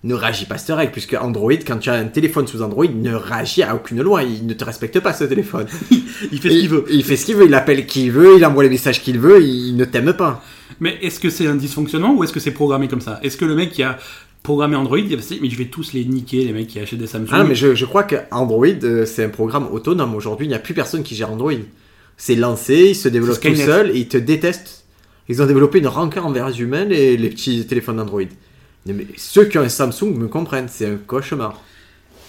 ne 0.04 0.14
réagit 0.14 0.44
pas 0.44 0.56
à 0.56 0.58
cette 0.58 0.76
règle, 0.76 0.92
puisque 0.92 1.14
Android, 1.14 1.52
quand 1.66 1.78
tu 1.78 1.88
as 1.88 1.94
un 1.94 2.04
téléphone 2.04 2.46
sous 2.46 2.62
Android, 2.62 2.86
ne 2.86 3.14
réagit 3.14 3.62
à 3.62 3.74
aucune 3.74 4.02
loi. 4.02 4.22
Il 4.22 4.46
ne 4.46 4.52
te 4.52 4.62
respecte 4.62 5.00
pas 5.00 5.14
ce 5.14 5.24
téléphone. 5.24 5.66
Il 6.30 6.38
fait 6.40 6.50
ce 6.50 6.54
Et 6.54 6.60
qu'il 6.60 6.68
veut. 6.68 6.84
Il 6.90 7.04
fait 7.04 7.16
ce 7.16 7.24
qu'il 7.24 7.36
veut, 7.36 7.46
il 7.46 7.54
appelle 7.54 7.86
qui 7.86 8.04
il 8.04 8.12
veut, 8.12 8.36
il 8.36 8.44
envoie 8.44 8.62
les 8.62 8.68
messages 8.68 9.02
qu'il 9.02 9.18
veut, 9.18 9.42
il 9.42 9.76
ne 9.76 9.84
t'aime 9.84 10.12
pas. 10.12 10.44
Mais 10.80 10.98
est-ce 11.02 11.18
que 11.18 11.30
c'est 11.30 11.46
un 11.46 11.54
dysfonctionnement 11.54 12.14
ou 12.14 12.22
est-ce 12.22 12.32
que 12.32 12.40
c'est 12.40 12.50
programmé 12.50 12.86
comme 12.88 13.00
ça? 13.00 13.18
Est-ce 13.22 13.36
que 13.36 13.44
le 13.44 13.54
mec 13.54 13.70
qui 13.70 13.82
a 13.82 13.98
programmé 14.42 14.76
Android, 14.76 14.98
il 14.98 15.12
a 15.12 15.16
dit, 15.16 15.38
mais 15.40 15.48
je 15.48 15.56
vais 15.56 15.66
tous 15.66 15.94
les 15.94 16.04
niquer, 16.04 16.44
les 16.44 16.52
mecs 16.52 16.66
qui 16.66 16.78
achètent 16.78 16.98
des 16.98 17.06
Samsung 17.06 17.30
Ah, 17.32 17.44
mais 17.44 17.54
je, 17.54 17.74
je 17.74 17.84
crois 17.86 18.04
qu'Android, 18.04 18.66
euh, 18.66 19.06
c'est 19.06 19.24
un 19.24 19.30
programme 19.30 19.66
autonome. 19.72 20.14
Aujourd'hui, 20.14 20.46
il 20.46 20.50
n'y 20.50 20.54
a 20.54 20.58
plus 20.58 20.74
personne 20.74 21.02
qui 21.02 21.14
gère 21.14 21.32
Android. 21.32 21.52
C'est 22.18 22.36
lancé, 22.36 22.88
il 22.90 22.94
se 22.94 23.08
développe 23.08 23.40
tout 23.40 23.56
seul 23.56 23.90
et 23.90 24.00
ils 24.00 24.08
te 24.08 24.18
détestent. 24.18 24.84
Ils 25.28 25.40
ont 25.40 25.46
développé 25.46 25.78
une 25.78 25.86
rancœur 25.86 26.26
envers 26.26 26.48
les 26.50 26.60
humains, 26.60 26.84
les, 26.84 27.16
les 27.16 27.30
petits 27.30 27.66
téléphones 27.66 27.98
Android. 27.98 28.20
Mais 28.86 29.06
ceux 29.16 29.46
qui 29.46 29.58
ont 29.58 29.62
un 29.62 29.68
Samsung 29.68 30.14
me 30.16 30.28
comprennent, 30.28 30.68
c'est 30.68 30.86
un 30.86 30.96
cauchemar. 30.96 31.60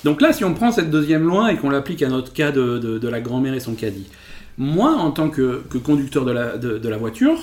Donc 0.03 0.21
là, 0.21 0.33
si 0.33 0.43
on 0.45 0.53
prend 0.53 0.71
cette 0.71 0.91
deuxième 0.91 1.23
loi 1.25 1.51
et 1.51 1.57
qu'on 1.57 1.69
l'applique 1.69 2.03
à 2.03 2.09
notre 2.09 2.33
cas 2.33 2.51
de, 2.51 2.77
de- 2.77 3.07
la 3.09 3.21
grand-mère 3.21 3.53
et 3.53 3.59
son 3.59 3.73
caddie, 3.75 4.07
moi, 4.57 4.91
en 4.93 5.11
tant 5.11 5.29
que, 5.29 5.63
que 5.69 5.77
conducteur 5.77 6.25
de 6.25 6.31
la, 6.31 6.57
de, 6.57 6.87
la 6.89 6.97
voiture, 6.97 7.39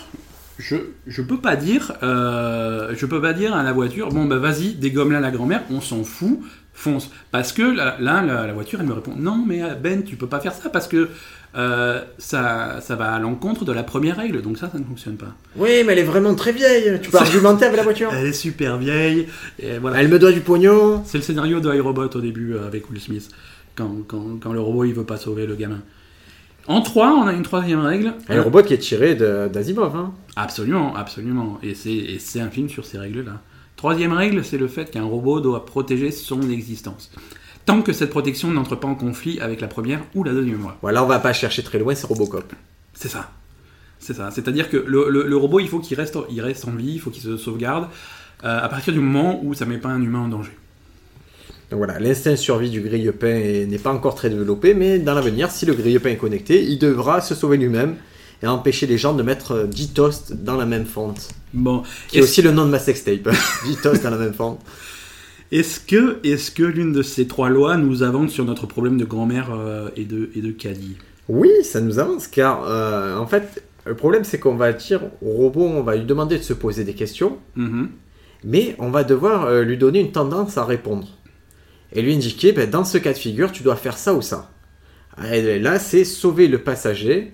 je 0.59 0.77
je 1.07 1.23
peux 1.23 1.41
pas 1.41 1.57
dire 1.57 1.93
euh, 2.03 2.95
je 2.97 3.07
peux 3.07 3.21
pas 3.21 3.33
dire 3.33 3.55
à 3.55 3.63
la 3.63 3.73
voiture 3.73 4.11
bon 4.11 4.27
bah 4.27 4.37
vas-y 4.37 4.75
dégomme 4.75 5.11
là 5.11 5.19
la 5.19 5.31
grand-mère 5.31 5.63
on 5.71 5.81
s'en 5.81 6.05
fout 6.05 6.41
fonce 6.75 7.11
parce 7.31 7.53
que 7.53 7.63
là, 7.63 7.97
là, 8.01 8.23
la, 8.23 8.47
la 8.47 8.53
voiture 8.53 8.79
elle 8.81 8.87
me 8.87 8.93
répond 8.93 9.15
non 9.17 9.43
mais 9.47 9.63
euh, 9.63 9.75
Ben 9.75 10.05
tu 10.05 10.17
peux 10.17 10.27
pas 10.29 10.41
faire 10.41 10.53
ça 10.55 10.69
parce 10.69 10.89
que 10.89 11.09
euh, 11.55 12.03
ça 12.19 12.81
ça 12.81 12.97
va 12.97 13.13
à 13.13 13.19
l'encontre 13.19 13.65
de 13.65 13.73
la 13.73 13.83
première 13.83 14.17
règle 14.17 14.41
donc 14.41 14.57
ça 14.57 14.71
ça 14.71 14.79
ne 14.79 14.85
fonctionne 14.85 15.17
pas 15.17 15.35
Oui, 15.57 15.83
mais 15.85 15.93
elle 15.93 15.99
est 15.99 16.03
vraiment 16.05 16.35
très 16.35 16.53
vieille. 16.53 16.99
Tu 17.03 17.11
peux 17.11 17.19
argumenter 17.19 17.67
avec 17.67 17.77
la 17.77 17.83
voiture. 17.83 18.11
elle 18.17 18.27
est 18.27 18.33
super 18.33 18.79
vieille 18.79 19.27
et 19.59 19.79
voilà 19.79 20.01
Elle 20.01 20.09
me 20.09 20.19
doit 20.19 20.33
du 20.33 20.41
pognon. 20.41 21.03
c'est 21.05 21.19
le 21.19 21.25
scénario 21.25 21.61
de 21.61 21.75
iRobot 21.75 22.09
au 22.15 22.21
début 22.21 22.55
euh, 22.55 22.67
avec 22.67 22.89
Will 22.91 23.01
Smith, 23.01 23.29
quand, 23.75 23.91
quand, 24.09 24.41
quand 24.41 24.53
le 24.53 24.61
robot 24.61 24.85
il 24.85 24.95
veut 24.95 25.05
pas 25.05 25.19
sauver 25.19 25.47
le 25.47 25.55
gamin. 25.55 25.83
En 26.69 26.81
3, 26.81 27.09
on 27.11 27.27
a 27.27 27.33
une 27.33 27.43
troisième 27.43 27.81
règle. 27.81 28.15
Un 28.29 28.41
robot 28.41 28.63
qui 28.63 28.73
est 28.75 28.79
tiré 28.79 29.15
d'Asimov. 29.17 29.97
Hein. 29.97 30.13
Absolument, 30.37 30.95
absolument. 30.95 31.59
Et 31.63 31.75
c'est, 31.75 31.93
et 31.93 32.19
c'est 32.21 32.41
un 32.41 32.51
film 32.51 32.69
sur 32.69 32.85
ces 32.87 32.99
règles-là. 32.99 33.41
Troisième 33.77 34.13
règle, 34.13 34.45
c'est 34.45 34.59
le 34.59 34.69
fait 34.69 34.91
qu'un 34.91 35.03
robot 35.03 35.41
doit 35.41 35.67
protéger 35.67 36.13
son 36.13 36.41
existence. 36.51 37.11
Tant 37.67 37.83
que 37.83 37.93
cette 37.93 38.11
protection 38.11 38.51
n'entre 38.51 38.75
pas 38.77 38.89
en 38.89 38.95
conflit 38.95 39.39
avec 39.41 39.61
la 39.61 39.69
première 39.69 40.01
ou 40.15 40.25
la 40.25 40.33
deuxième 40.33 40.61
loi. 40.61 40.77
Voilà, 40.83 41.05
on 41.05 41.07
va 41.07 41.19
pas 41.21 41.33
chercher 41.33 41.63
très 41.63 41.79
loin, 41.79 41.95
c'est 41.95 42.07
Robocop. 42.07 42.53
C'est 42.95 43.09
ça. 43.09 43.31
C'est 44.01 44.15
ça. 44.15 44.31
C'est-à-dire 44.33 44.69
que 44.69 44.77
le, 44.77 45.09
le- 45.11 45.27
le 45.29 45.37
robot, 45.37 45.61
il 45.61 45.69
faut 45.69 45.79
qu'il 45.79 45.97
reste, 45.97 46.19
il 46.31 46.41
reste 46.41 46.65
en 46.67 46.73
vie, 46.73 46.95
il 46.95 47.01
faut 47.01 47.11
qu'il 47.11 47.23
se 47.23 47.37
sauvegarde 47.37 47.85
euh, 48.45 48.59
à 48.61 48.69
partir 48.69 48.93
du 48.93 48.99
moment 48.99 49.41
où 49.45 49.55
ça 49.55 49.65
met 49.65 49.79
pas 49.79 49.91
un 49.91 50.03
humain 50.03 50.21
en 50.21 50.29
danger. 50.29 50.51
Donc 51.71 51.79
voilà, 51.79 52.01
l'instinct 52.01 52.35
survie 52.37 52.69
du 52.69 52.81
grille-pain 52.81 53.29
est- 53.29 53.67
n'est 53.67 53.79
pas 53.79 53.93
encore 53.93 54.17
très 54.17 54.29
développé, 54.29 54.75
mais 54.75 54.99
dans 54.99 55.15
l'avenir, 55.15 55.51
si 55.53 55.65
le 55.65 55.75
grille-pain 55.75 56.11
est 56.11 56.17
connecté, 56.17 56.65
il 56.65 56.79
devra 56.79 57.21
se 57.21 57.35
sauver 57.37 57.57
lui-même 57.59 57.95
et 58.43 58.49
empêcher 58.49 58.89
les 58.89 58.99
gens 58.99 59.15
de 59.15 59.23
mettre 59.23 59.53
euh, 59.53 59.67
10 59.67 59.93
toasts 59.95 60.33
dans 60.35 60.57
la 60.57 60.67
même 60.67 60.85
fonte. 60.85 61.29
Bon. 61.55 61.85
Qui 62.09 62.19
est 62.19 62.23
aussi 62.23 62.43
le 62.43 62.51
nom 62.51 62.65
de 62.65 62.71
ma 62.71 62.81
sextape. 62.81 63.29
10 63.67 63.77
toasts 63.83 64.03
dans 64.03 64.11
la 64.11 64.17
même 64.19 64.35
fonte. 64.35 64.59
Est-ce 65.53 65.79
que, 65.81 66.19
est-ce 66.25 66.51
que 66.51 66.63
l'une 66.63 66.93
de 66.93 67.03
ces 67.03 67.27
trois 67.27 67.51
lois 67.51 67.77
nous 67.77 68.03
avance 68.03 68.33
sur 68.33 68.45
notre 68.45 68.67
problème 68.67 68.97
de 68.97 69.05
grand-mère 69.05 69.51
euh, 69.55 69.91
et 69.97 70.05
de, 70.05 70.31
et 70.35 70.41
de 70.41 70.51
caddie 70.51 70.97
Oui, 71.29 71.51
ça 71.63 71.81
nous 71.81 71.99
avance, 71.99 72.27
car 72.27 72.65
euh, 72.67 73.17
en 73.19 73.27
fait, 73.27 73.63
le 73.85 73.95
problème 73.95 74.25
c'est 74.25 74.39
qu'on 74.39 74.57
va 74.57 74.73
dire 74.73 75.03
au 75.21 75.31
robot, 75.31 75.65
on 75.67 75.83
va 75.83 75.97
lui 75.97 76.05
demander 76.07 76.39
de 76.39 76.43
se 76.43 76.55
poser 76.55 76.85
des 76.85 76.95
questions, 76.95 77.37
Mhm. 77.57 77.91
mais 78.45 78.75
on 78.79 78.91
va 78.91 79.05
devoir 79.05 79.45
euh, 79.45 79.63
lui 79.63 79.77
donner 79.77 80.01
une 80.01 80.13
tendance 80.13 80.57
à 80.59 80.65
répondre. 80.65 81.07
et 81.95 82.01
lui 82.01 82.15
indiquer, 82.15 82.53
ben, 82.53 82.71
dans 82.71 82.85
ce 82.87 82.97
cas 82.97 83.13
de 83.13 83.19
figure, 83.19 83.53
tu 83.53 83.63
dois 83.63 83.77
faire 83.77 83.99
ça 83.99 84.15
ou 84.15 84.23
ça. 84.23 84.51
Et 85.31 85.59
là, 85.59 85.79
c'est 85.79 86.05
sauver 86.05 86.49
le 86.49 86.57
passager 86.57 87.33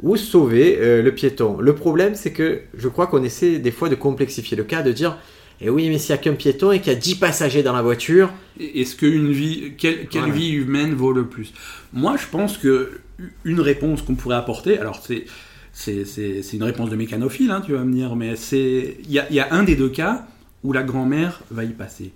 ou 0.00 0.14
sauver 0.16 1.02
le 1.02 1.10
piéton. 1.12 1.58
Le 1.58 1.74
problème, 1.74 2.14
c'est 2.14 2.30
que 2.32 2.60
je 2.76 2.86
crois 2.86 3.08
qu'on 3.08 3.24
essaie 3.24 3.58
des 3.58 3.72
fois 3.72 3.88
de 3.88 3.96
complexifier 3.96 4.56
le 4.56 4.62
cas, 4.62 4.82
de 4.84 4.92
dire, 4.92 5.18
eh 5.60 5.70
oui, 5.70 5.88
mais 5.88 5.98
s'il 5.98 6.14
n'y 6.14 6.20
a 6.20 6.22
qu'un 6.22 6.34
piéton 6.34 6.70
et 6.72 6.80
qu'il 6.80 6.92
y 6.92 6.96
a 6.96 6.98
10 6.98 7.16
passagers 7.16 7.62
dans 7.62 7.72
la 7.72 7.82
voiture, 7.82 8.30
Est-ce 8.60 8.94
qu'une 8.96 9.30
vie, 9.32 9.72
quelle, 9.76 10.06
quelle 10.08 10.22
Voilà. 10.22 10.34
vie 10.36 10.50
humaine 10.50 10.94
vaut 10.94 11.12
le 11.12 11.26
plus? 11.26 11.52
Moi, 11.92 12.16
je 12.16 12.26
pense 12.30 12.58
que 12.58 13.00
une 13.44 13.60
réponse 13.60 14.02
qu'on 14.02 14.14
pourrait 14.14 14.36
apporter, 14.36 14.78
alors 14.78 15.02
c'est 15.04 15.24
c'est 15.72 16.52
une 16.54 16.64
réponse 16.64 16.90
de 16.90 16.96
mécanophile, 16.96 17.50
hein, 17.52 17.62
tu 17.64 17.72
vas 17.72 17.84
me 17.84 17.92
dire, 17.92 18.16
mais 18.16 18.34
c'est 18.36 18.96
il 19.04 19.10
y 19.12 19.18
a, 19.20 19.30
y 19.32 19.38
a 19.40 19.52
un 19.52 19.62
des 19.62 19.76
deux 19.76 19.88
cas 19.88 20.26
où 20.64 20.72
la 20.72 20.82
grand-mère 20.82 21.40
va 21.52 21.62
y 21.64 21.72
passer. 21.72 22.12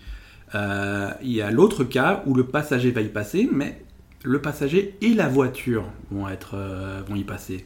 Euh, 0.55 1.11
Il 1.23 1.31
y 1.33 1.43
a 1.43 1.51
l'autre 1.51 1.85
cas 1.85 2.23
où 2.27 2.35
le 2.35 2.45
passager 2.45 2.91
va 2.91 3.01
y 3.03 3.09
passer, 3.09 3.49
mais 3.53 3.81
le 4.25 4.41
passager 4.41 4.95
et 5.01 5.15
la 5.15 5.29
voiture 5.29 5.85
vont 6.11 6.29
être 6.29 6.55
euh, 6.55 7.03
vont 7.09 7.15
y 7.17 7.25
passer. 7.25 7.65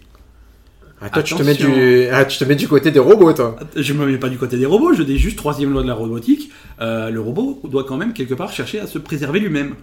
Ah, 1.01 1.11
toi, 1.11 1.23
tu 1.23 1.35
te, 1.35 1.43
mets 1.43 1.55
du... 1.55 2.07
ah, 2.11 2.25
tu 2.25 2.39
te 2.39 2.45
mets 2.45 2.55
du 2.55 2.69
côté 2.69 2.91
des 2.91 2.99
robots, 2.99 3.33
toi. 3.33 3.57
Je 3.77 3.93
me 3.93 4.07
mets 4.07 4.19
pas 4.19 4.29
du 4.31 4.39
côté 4.39 4.57
des 4.57 4.67
robots, 4.67 4.95
je 4.95 5.03
dis 5.03 5.19
juste 5.19 5.37
troisième 5.37 5.73
loi 5.73 5.83
de 5.83 5.89
la 5.89 5.95
robotique. 5.95 6.51
euh, 6.81 7.11
le 7.11 7.21
robot 7.21 7.61
doit 7.65 7.85
quand 7.85 7.97
même 7.97 8.13
quelque 8.13 8.35
part 8.35 8.53
chercher 8.53 8.81
à 8.81 8.87
se 8.87 8.99
préserver 8.99 9.41
lui-même. 9.41 9.75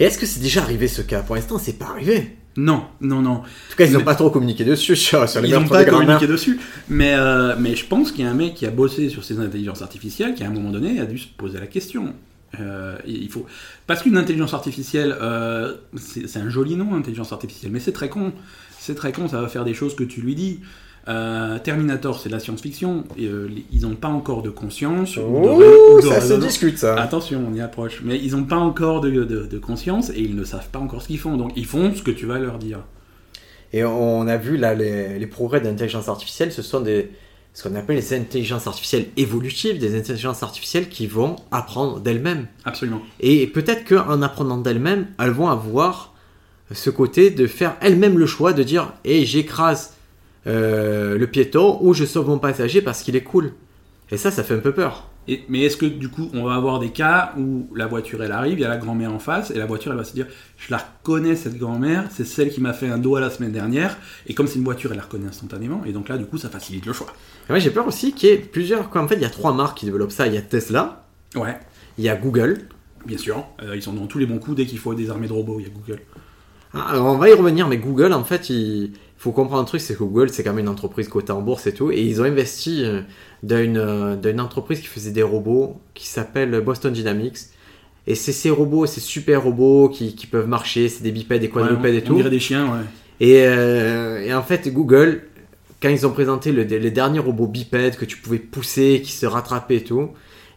Et 0.00 0.04
est-ce 0.04 0.18
que 0.18 0.26
c'est 0.26 0.40
déjà 0.40 0.62
arrivé 0.62 0.88
ce 0.88 1.02
cas? 1.02 1.20
Pour 1.20 1.36
l'instant, 1.36 1.58
c'est 1.58 1.78
pas 1.78 1.86
arrivé. 1.86 2.36
Non, 2.56 2.84
non, 3.00 3.22
non. 3.22 3.30
En 3.30 3.40
tout 3.70 3.76
cas, 3.78 3.86
ils 3.86 3.92
n'ont 3.92 4.00
Mais- 4.00 4.04
pas 4.04 4.14
trop 4.14 4.30
communiqué 4.30 4.64
dessus 4.64 4.96
sur, 4.96 5.28
sur 5.28 5.40
les 5.40 5.48
Ils 5.48 5.54
n'ont 5.54 5.66
pas 5.66 5.84
communiqué 5.84 6.26
dessus. 6.26 6.58
Mais, 6.88 7.14
euh, 7.14 7.54
mais 7.58 7.76
je 7.76 7.86
pense 7.86 8.12
qu'il 8.12 8.24
y 8.24 8.28
a 8.28 8.30
un 8.30 8.34
mec 8.34 8.54
qui 8.54 8.66
a 8.66 8.70
bossé 8.70 9.08
sur 9.08 9.24
ces 9.24 9.38
intelligences 9.38 9.80
artificielles 9.80 10.34
qui, 10.34 10.44
à 10.44 10.48
un 10.48 10.50
moment 10.50 10.70
donné, 10.70 10.98
a 11.00 11.06
dû 11.06 11.18
se 11.18 11.28
poser 11.28 11.58
la 11.58 11.66
question. 11.66 12.14
Euh, 12.60 12.96
il 13.06 13.30
faut... 13.30 13.46
Parce 13.86 14.02
qu'une 14.02 14.16
intelligence 14.16 14.54
artificielle, 14.54 15.16
euh, 15.20 15.74
c'est 15.96 16.38
un 16.38 16.50
joli 16.50 16.76
nom, 16.76 16.94
intelligence 16.94 17.32
artificielle, 17.32 17.72
mais 17.72 17.80
c'est 17.80 17.92
très 17.92 18.08
con. 18.08 18.32
C'est 18.78 18.94
très 18.94 19.12
con, 19.12 19.28
ça 19.28 19.40
va 19.40 19.48
faire 19.48 19.64
des 19.64 19.74
choses 19.74 19.94
que 19.94 20.04
tu 20.04 20.20
lui 20.20 20.34
dis. 20.34 20.60
Euh, 21.08 21.58
Terminator, 21.58 22.20
c'est 22.20 22.28
de 22.28 22.34
la 22.34 22.40
science-fiction. 22.40 23.04
ils 23.16 23.80
n'ont 23.82 23.96
pas 23.96 24.08
encore 24.08 24.42
de 24.42 24.50
conscience. 24.50 25.16
de 25.16 25.96
de 25.96 26.00
ça 26.02 26.20
se 26.20 26.34
discute, 26.34 26.78
ça. 26.78 26.94
Attention, 26.94 27.44
on 27.48 27.54
y 27.54 27.60
approche. 27.60 28.02
Mais 28.04 28.18
ils 28.18 28.32
n'ont 28.32 28.44
pas 28.44 28.56
encore 28.56 29.00
de, 29.00 29.58
conscience 29.58 30.10
et 30.10 30.20
ils 30.20 30.36
ne 30.36 30.44
savent 30.44 30.68
pas 30.68 30.78
encore 30.78 31.02
ce 31.02 31.08
qu'ils 31.08 31.18
font. 31.18 31.36
Donc 31.36 31.52
ils 31.56 31.66
font 31.66 31.92
ce 31.94 32.02
que 32.02 32.10
tu 32.10 32.26
vas 32.26 32.38
leur 32.38 32.58
dire. 32.58 32.80
Et 33.72 33.84
on 33.84 34.26
a 34.26 34.36
vu 34.36 34.58
là 34.58 34.74
les, 34.74 35.18
les 35.18 35.26
progrès 35.26 35.60
de 35.60 35.64
l'intelligence 35.64 36.08
artificielle, 36.08 36.52
ce 36.52 36.60
sont 36.60 36.80
des 36.80 37.10
ce 37.54 37.68
qu'on 37.68 37.74
appelle 37.74 37.96
les 37.96 38.14
intelligences 38.14 38.66
artificielles 38.66 39.06
évolutives, 39.16 39.78
des 39.78 39.98
intelligences 39.98 40.42
artificielles 40.42 40.88
qui 40.88 41.06
vont 41.06 41.36
apprendre 41.50 42.00
d'elles-mêmes. 42.00 42.46
Absolument. 42.64 43.02
Et 43.20 43.46
peut-être 43.46 43.86
qu'en 43.86 44.22
apprenant 44.22 44.56
d'elles-mêmes, 44.56 45.08
elles 45.18 45.30
vont 45.30 45.48
avoir 45.48 46.14
ce 46.70 46.90
côté 46.90 47.30
de 47.30 47.46
faire 47.46 47.76
elles-mêmes 47.80 48.18
le 48.18 48.26
choix 48.26 48.54
de 48.54 48.62
dire 48.62 48.94
et 49.04 49.26
j'écrase 49.26 49.94
euh, 50.46 51.18
le 51.18 51.26
piéton 51.26 51.78
ou 51.82 51.92
je 51.92 52.04
sauve 52.04 52.28
mon 52.28 52.38
passager 52.38 52.80
parce 52.80 53.02
qu'il 53.02 53.16
est 53.16 53.22
cool. 53.22 53.52
Et 54.10 54.16
ça, 54.16 54.30
ça 54.30 54.42
fait 54.42 54.54
un 54.54 54.58
peu 54.58 54.72
peur. 54.72 55.08
Et- 55.28 55.44
mais 55.48 55.60
est-ce 55.60 55.76
que 55.76 55.86
du 55.86 56.08
coup, 56.08 56.28
on 56.34 56.42
va 56.44 56.54
avoir 56.54 56.80
des 56.80 56.90
cas 56.90 57.32
où 57.38 57.68
la 57.76 57.86
voiture 57.86 58.22
elle 58.24 58.32
arrive, 58.32 58.58
il 58.58 58.62
y 58.62 58.64
a 58.64 58.68
la 58.68 58.76
grand-mère 58.76 59.12
en 59.12 59.20
face, 59.20 59.50
et 59.52 59.58
la 59.58 59.66
voiture 59.66 59.92
elle 59.92 59.98
va 59.98 60.04
se 60.04 60.14
dire 60.14 60.26
Je 60.58 60.70
la 60.72 60.78
reconnais 60.78 61.36
cette 61.36 61.58
grand-mère, 61.58 62.06
c'est 62.10 62.24
celle 62.26 62.50
qui 62.50 62.60
m'a 62.60 62.72
fait 62.72 62.88
un 62.88 62.98
doigt 62.98 63.20
la 63.20 63.30
semaine 63.30 63.52
dernière, 63.52 63.96
et 64.26 64.34
comme 64.34 64.48
c'est 64.48 64.58
une 64.58 64.64
voiture, 64.64 64.90
elle 64.90 64.96
la 64.96 65.04
reconnaît 65.04 65.28
instantanément, 65.28 65.82
et 65.86 65.92
donc 65.92 66.08
là, 66.08 66.18
du 66.18 66.24
coup, 66.26 66.38
ça 66.38 66.48
facilite 66.48 66.86
le 66.86 66.92
choix. 66.92 67.06
Moi, 67.48 67.58
j'ai 67.60 67.70
peur 67.70 67.86
aussi 67.86 68.12
qu'il 68.12 68.28
y 68.30 68.32
ait 68.32 68.36
plusieurs. 68.38 68.90
En 68.96 69.06
fait, 69.08 69.14
il 69.14 69.22
y 69.22 69.24
a 69.24 69.30
trois 69.30 69.52
marques 69.54 69.78
qui 69.78 69.84
développent 69.86 70.10
ça. 70.12 70.26
Il 70.26 70.34
y 70.34 70.38
a 70.38 70.42
Tesla, 70.42 71.04
Ouais, 71.36 71.58
il 71.98 72.04
y 72.04 72.08
a 72.08 72.16
Google. 72.16 72.58
bien 73.06 73.18
sûr, 73.18 73.44
euh, 73.62 73.74
ils 73.76 73.82
sont 73.82 73.92
dans 73.92 74.06
tous 74.06 74.18
les 74.18 74.26
bons 74.26 74.38
coups 74.38 74.56
dès 74.56 74.66
qu'il 74.66 74.78
faut 74.78 74.94
des 74.94 75.08
armées 75.10 75.28
de 75.28 75.32
robots, 75.32 75.58
il 75.60 75.64
y 75.64 75.66
a 75.66 75.72
Google. 75.72 76.00
Ah, 76.74 76.88
alors, 76.90 77.06
on 77.06 77.18
va 77.18 77.28
y 77.28 77.32
revenir, 77.34 77.68
mais 77.68 77.76
Google, 77.78 78.12
en 78.12 78.24
fait, 78.24 78.48
il 78.50 78.92
faut 79.22 79.32
comprendre 79.32 79.62
un 79.62 79.64
truc, 79.64 79.80
c'est 79.80 79.94
que 79.94 80.00
Google, 80.02 80.30
c'est 80.30 80.42
quand 80.42 80.50
même 80.52 80.60
une 80.64 80.68
entreprise 80.68 81.08
cotée 81.08 81.32
en 81.32 81.40
bourse 81.42 81.66
et 81.66 81.74
tout, 81.74 81.90
et 81.92 82.00
ils 82.02 82.20
ont 82.20 82.24
investi 82.24 82.84
euh, 82.84 83.00
dans 83.42 83.62
une, 83.62 83.76
euh, 83.78 84.16
dans 84.16 84.30
une 84.30 84.40
entreprise 84.40 84.80
qui 84.80 84.86
faisait 84.88 85.12
des 85.12 85.22
robots 85.22 85.76
qui 85.94 86.06
s'appelle 86.06 86.60
Boston 86.60 86.92
Dynamics. 86.92 87.38
Et 88.08 88.16
c'est 88.16 88.32
ces 88.32 88.50
robots, 88.50 88.84
ces 88.86 89.00
super 89.00 89.44
robots 89.44 89.88
qui, 89.88 90.16
qui 90.16 90.26
peuvent 90.26 90.48
marcher, 90.48 90.88
c'est 90.88 91.04
des 91.04 91.12
bipèdes, 91.12 91.40
des 91.42 91.48
quadrupèdes 91.48 91.92
Ouais, 91.94 91.98
et 92.00 92.02
on 92.02 92.06
tout. 92.06 92.14
dirait 92.16 92.30
des 92.30 92.40
chiens, 92.40 92.64
ouais. 92.72 92.80
Et, 93.20 93.42
euh, 93.46 94.20
et 94.24 94.34
en 94.34 94.42
fait, 94.42 94.68
Google, 94.72 95.22
quand 95.80 95.88
ils 95.88 96.04
ont 96.04 96.10
présenté 96.10 96.50
le- 96.50 96.64
les 96.64 96.90
derniers 96.90 97.20
robots 97.20 97.46
bipèdes 97.46 97.96
que 97.96 98.04
tu 98.04 98.16
pouvais 98.16 98.38
pousser, 98.38 99.02
qui 99.04 99.12
se 99.12 99.24
rattrapaient 99.26 99.76
et 99.76 99.84
tout, 99.84 100.08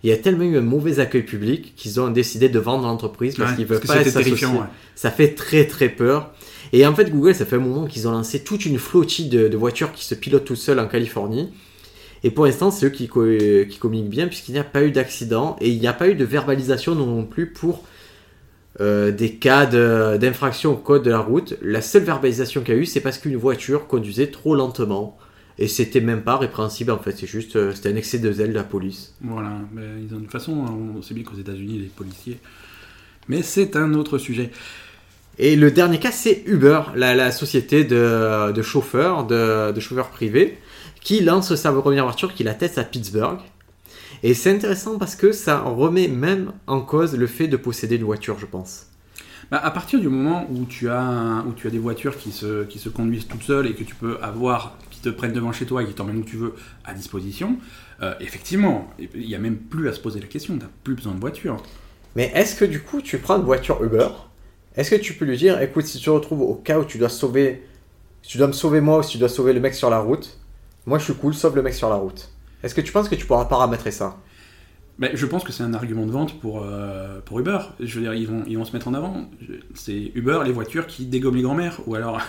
il 0.05 0.09
y 0.09 0.13
a 0.13 0.17
tellement 0.17 0.43
eu 0.43 0.57
un 0.57 0.61
mauvais 0.61 0.99
accueil 0.99 1.23
public 1.23 1.73
qu'ils 1.75 1.99
ont 1.99 2.09
décidé 2.09 2.47
de 2.49 2.59
vendre 2.59 2.83
l'entreprise 2.85 3.35
parce 3.35 3.51
Ouais, 3.51 3.57
qu'ils 3.57 3.65
veulent 3.65 3.79
pas 3.79 3.97
être 3.97 4.15
associés. 4.17 4.45
ouais. 4.47 4.67
Ça 4.95 5.11
fait 5.11 5.33
très 5.33 5.65
très 5.65 5.89
peur. 5.89 6.31
Et 6.73 6.85
en 6.85 6.93
fait, 6.95 7.09
Google, 7.11 7.33
ça 7.35 7.45
fait 7.45 7.55
un 7.57 7.59
moment 7.59 7.85
qu'ils 7.87 8.07
ont 8.07 8.11
lancé 8.11 8.43
toute 8.43 8.65
une 8.65 8.77
flottille 8.79 9.29
de, 9.29 9.47
de 9.47 9.57
voitures 9.57 9.91
qui 9.93 10.05
se 10.05 10.15
pilotent 10.15 10.45
tout 10.45 10.55
seules 10.55 10.79
en 10.79 10.87
Californie. 10.87 11.49
Et 12.23 12.31
pour 12.31 12.45
l'instant, 12.45 12.71
c'est 12.71 12.87
eux 12.87 12.89
qui, 12.89 13.07
co- 13.07 13.25
qui 13.69 13.77
communiquent 13.79 14.09
bien 14.09 14.27
puisqu'il 14.27 14.53
n'y 14.53 14.59
a 14.59 14.63
pas 14.63 14.83
eu 14.83 14.91
d'accident 14.91 15.55
et 15.61 15.69
il 15.69 15.79
n'y 15.79 15.87
a 15.87 15.93
pas 15.93 16.07
eu 16.09 16.15
de 16.15 16.25
verbalisation 16.25 16.95
non 16.95 17.23
plus 17.23 17.47
pour 17.51 17.83
euh, 18.81 19.11
des 19.11 19.35
cas 19.35 19.65
de- 19.65 20.17
d'infraction 20.17 20.73
au 20.73 20.77
code 20.77 21.03
de 21.03 21.11
la 21.11 21.19
route. 21.19 21.55
La 21.61 21.81
seule 21.81 22.03
verbalisation 22.03 22.61
qu'il 22.61 22.73
y 22.73 22.77
a 22.77 22.81
eu, 22.81 22.85
c'est 22.85 22.99
parce 22.99 23.17
qu'une 23.17 23.37
voiture 23.37 23.87
conduisait 23.87 24.27
trop 24.27 24.55
lentement. 24.55 25.17
Et 25.57 25.67
c'était 25.67 26.01
même 26.01 26.21
pas 26.21 26.37
répréhensible 26.37 26.91
en 26.91 26.99
fait, 26.99 27.13
c'est 27.13 27.27
juste, 27.27 27.55
euh, 27.55 27.71
c'était 27.73 27.89
un 27.89 27.95
excès 27.95 28.19
de 28.19 28.31
zèle 28.31 28.49
de 28.49 28.55
la 28.55 28.63
police. 28.63 29.15
Voilà, 29.21 29.53
mais 29.73 29.83
ils 30.03 30.13
ont, 30.13 30.17
de 30.17 30.23
toute 30.23 30.31
façon, 30.31 30.51
on 30.53 31.01
sait 31.01 31.13
bien 31.13 31.23
qu'aux 31.23 31.37
États-Unis, 31.37 31.79
les 31.79 31.85
policiers. 31.85 32.39
Mais 33.29 33.41
c'est 33.41 33.75
un 33.75 33.93
autre 33.93 34.17
sujet. 34.17 34.51
Et 35.37 35.55
le 35.55 35.71
dernier 35.71 35.99
cas, 35.99 36.11
c'est 36.11 36.43
Uber, 36.45 36.81
la, 36.95 37.15
la 37.15 37.31
société 37.31 37.83
de, 37.83 38.51
de 38.51 38.61
chauffeurs, 38.61 39.25
de, 39.25 39.71
de 39.71 39.79
chauffeurs 39.79 40.09
privés, 40.09 40.57
qui 41.01 41.21
lance 41.21 41.55
sa 41.55 41.71
première 41.71 42.05
voiture, 42.05 42.33
qui 42.33 42.43
la 42.43 42.53
teste 42.53 42.77
à 42.77 42.83
Pittsburgh. 42.83 43.39
Et 44.23 44.33
c'est 44.33 44.51
intéressant 44.51 44.97
parce 44.97 45.15
que 45.15 45.31
ça 45.31 45.59
remet 45.59 46.07
même 46.07 46.51
en 46.67 46.81
cause 46.81 47.15
le 47.15 47.27
fait 47.27 47.47
de 47.47 47.57
posséder 47.57 47.97
une 47.97 48.03
voiture, 48.05 48.39
je 48.39 48.45
pense. 48.45 48.87
Bah, 49.51 49.59
à 49.63 49.69
partir 49.71 49.99
du 49.99 50.09
moment 50.09 50.47
où 50.49 50.65
tu 50.65 50.89
as, 50.89 51.43
où 51.47 51.53
tu 51.53 51.67
as 51.67 51.69
des 51.69 51.77
voitures 51.77 52.17
qui 52.17 52.31
se, 52.31 52.63
qui 52.63 52.79
se 52.79 52.89
conduisent 52.89 53.27
toutes 53.27 53.43
seules 53.43 53.67
et 53.67 53.73
que 53.73 53.83
tu 53.83 53.93
peux 53.93 54.17
avoir, 54.21 54.77
te 55.09 55.15
prennent 55.15 55.33
devant 55.33 55.51
chez 55.51 55.65
toi 55.65 55.83
et 55.83 55.85
qui 55.85 55.93
t'emmènent 55.93 56.17
où 56.17 56.23
tu 56.23 56.37
veux 56.37 56.55
à 56.83 56.93
disposition, 56.93 57.57
euh, 58.01 58.13
effectivement, 58.19 58.89
il 58.99 59.27
n'y 59.27 59.35
a 59.35 59.39
même 59.39 59.57
plus 59.57 59.87
à 59.87 59.93
se 59.93 59.99
poser 59.99 60.19
la 60.19 60.27
question, 60.27 60.55
tu 60.57 60.63
n'as 60.63 60.69
plus 60.83 60.95
besoin 60.95 61.13
de 61.13 61.19
voiture. 61.19 61.57
Mais 62.15 62.31
est-ce 62.33 62.55
que 62.55 62.65
du 62.65 62.81
coup, 62.81 63.01
tu 63.01 63.17
prends 63.17 63.37
une 63.37 63.43
voiture 63.43 63.83
Uber 63.83 64.07
Est-ce 64.75 64.91
que 64.91 64.95
tu 64.95 65.13
peux 65.13 65.25
lui 65.25 65.37
dire, 65.37 65.61
écoute, 65.61 65.85
si 65.85 65.97
tu 65.97 66.05
te 66.05 66.09
retrouves 66.09 66.41
au 66.41 66.55
cas 66.55 66.79
où 66.79 66.85
tu 66.85 66.97
dois 66.97 67.09
sauver, 67.09 67.67
si 68.21 68.31
tu 68.31 68.37
dois 68.37 68.47
me 68.47 68.53
sauver 68.53 68.81
moi 68.81 68.99
ou 68.99 69.03
si 69.03 69.11
tu 69.11 69.17
dois 69.17 69.29
sauver 69.29 69.53
le 69.53 69.59
mec 69.59 69.73
sur 69.73 69.89
la 69.89 69.99
route, 69.99 70.39
moi 70.85 70.97
je 70.99 71.05
suis 71.05 71.13
cool, 71.13 71.33
sauve 71.33 71.55
le 71.55 71.61
mec 71.61 71.73
sur 71.73 71.89
la 71.89 71.95
route. 71.95 72.29
Est-ce 72.63 72.73
que 72.73 72.81
tu 72.81 72.91
penses 72.91 73.09
que 73.09 73.15
tu 73.15 73.25
pourras 73.25 73.45
paramétrer 73.45 73.91
ça? 73.91 74.17
Mais 74.97 75.11
je 75.13 75.25
pense 75.25 75.43
que 75.43 75.51
c'est 75.51 75.63
un 75.63 75.73
argument 75.73 76.05
de 76.05 76.11
vente 76.11 76.39
pour, 76.39 76.63
euh, 76.63 77.19
pour 77.25 77.39
Uber. 77.39 77.59
Je 77.81 77.95
veux 77.95 78.01
dire, 78.01 78.13
ils 78.13 78.27
vont, 78.27 78.43
ils 78.47 78.57
vont 78.57 78.63
se 78.63 78.71
mettre 78.71 78.87
en 78.87 78.93
avant. 78.93 79.25
C'est 79.73 80.11
Uber, 80.15 80.39
les 80.45 80.53
voitures 80.53 80.87
qui 80.87 81.05
dégomment 81.05 81.35
les 81.35 81.41
grands-mères. 81.41 81.81
Ou 81.85 81.95
alors, 81.95 82.21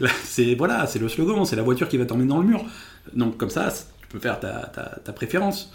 c'est 0.24 0.54
voilà, 0.54 0.86
c'est 0.86 0.98
le 0.98 1.08
slogan, 1.08 1.44
c'est 1.44 1.56
la 1.56 1.62
voiture 1.62 1.88
qui 1.88 1.98
va 1.98 2.06
t'emmener 2.06 2.28
dans 2.28 2.38
le 2.38 2.46
mur. 2.46 2.64
Donc 3.14 3.36
comme 3.36 3.50
ça, 3.50 3.70
tu 4.00 4.08
peux 4.08 4.18
faire 4.18 4.40
ta, 4.40 4.70
ta, 4.74 5.00
ta 5.04 5.12
préférence. 5.12 5.72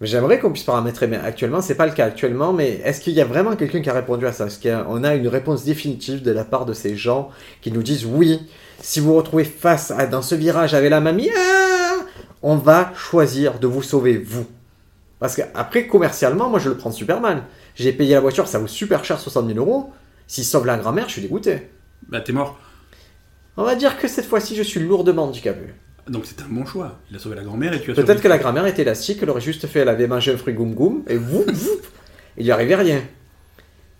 J'aimerais 0.00 0.38
qu'on 0.38 0.52
puisse 0.52 0.64
paramétrer, 0.64 1.08
mais 1.08 1.16
actuellement, 1.16 1.60
c'est 1.60 1.74
pas 1.74 1.86
le 1.86 1.92
cas 1.92 2.06
actuellement. 2.06 2.52
Mais 2.52 2.80
est-ce 2.84 3.00
qu'il 3.00 3.14
y 3.14 3.20
a 3.20 3.24
vraiment 3.24 3.54
quelqu'un 3.54 3.80
qui 3.80 3.90
a 3.90 3.92
répondu 3.92 4.26
à 4.26 4.32
ça? 4.32 4.46
Est-ce 4.46 4.60
qu'on 4.60 5.04
a 5.04 5.14
une 5.14 5.28
réponse 5.28 5.64
définitive 5.64 6.22
de 6.22 6.30
la 6.32 6.44
part 6.44 6.66
de 6.66 6.72
ces 6.72 6.96
gens 6.96 7.30
qui 7.60 7.70
nous 7.70 7.82
disent 7.82 8.04
oui, 8.04 8.40
si 8.80 8.98
vous 8.98 9.08
vous 9.08 9.16
retrouvez 9.16 9.44
face 9.44 9.92
à 9.92 10.06
dans 10.06 10.22
ce 10.22 10.34
virage 10.34 10.74
avec 10.74 10.90
la 10.90 11.00
mamie, 11.00 11.30
ah, 11.36 11.96
on 12.42 12.56
va 12.56 12.92
choisir 12.96 13.60
de 13.60 13.68
vous 13.68 13.82
sauver 13.82 14.18
vous? 14.18 14.46
Parce 15.20 15.34
qu'après, 15.36 15.86
commercialement, 15.86 16.48
moi 16.48 16.58
je 16.58 16.68
le 16.68 16.76
prends 16.76 16.92
super 16.92 17.20
mal. 17.20 17.44
J'ai 17.74 17.92
payé 17.92 18.14
la 18.14 18.20
voiture, 18.20 18.46
ça 18.46 18.58
vaut 18.58 18.66
super 18.66 19.04
cher, 19.04 19.18
60 19.18 19.46
000 19.46 19.58
euros. 19.58 19.92
S'il 20.26 20.44
sauve 20.44 20.66
la 20.66 20.76
grand-mère, 20.76 21.06
je 21.08 21.14
suis 21.14 21.22
dégoûté. 21.22 21.68
Bah 22.08 22.20
t'es 22.20 22.32
mort. 22.32 22.58
On 23.56 23.64
va 23.64 23.74
dire 23.74 23.98
que 23.98 24.06
cette 24.06 24.26
fois-ci, 24.26 24.54
je 24.54 24.62
suis 24.62 24.80
lourdement 24.80 25.24
handicapé. 25.24 25.72
Donc 26.08 26.24
c'est 26.26 26.40
un 26.42 26.48
bon 26.48 26.64
choix. 26.64 26.98
Il 27.10 27.16
a 27.16 27.18
sauvé 27.18 27.34
la 27.36 27.42
grand-mère 27.42 27.72
et 27.74 27.80
tu 27.80 27.90
as 27.90 27.94
Peut-être 27.94 28.08
sauvé- 28.18 28.22
que 28.22 28.28
la 28.28 28.38
grand-mère 28.38 28.66
était 28.66 28.82
élastique, 28.82 29.18
elle 29.22 29.30
aurait 29.30 29.40
juste 29.40 29.66
fait, 29.66 29.80
elle 29.80 29.88
avait 29.88 30.06
mangé 30.06 30.32
un 30.32 30.36
fruit 30.36 30.54
goum 30.54 30.74
goum, 30.74 31.02
et 31.08 31.16
vous, 31.16 31.44
vous, 31.46 31.70
il 32.36 32.44
lui 32.44 32.50
arrivait 32.52 32.76
rien. 32.76 33.02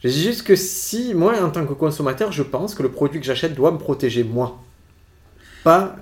Je 0.03 0.09
dis 0.09 0.23
juste 0.23 0.45
que 0.45 0.55
si, 0.55 1.13
moi, 1.13 1.35
en 1.43 1.51
tant 1.51 1.67
que 1.67 1.73
consommateur, 1.73 2.31
je 2.31 2.45
pense 2.45 2.75
que 2.77 2.83
le 2.85 2.91
produit 2.91 3.19
que 3.21 3.27
j'achète 3.27 3.55
doit 3.55 3.73
me 3.73 3.79
protéger, 3.79 4.23
moi. 4.23 4.63
Pas. 5.65 5.97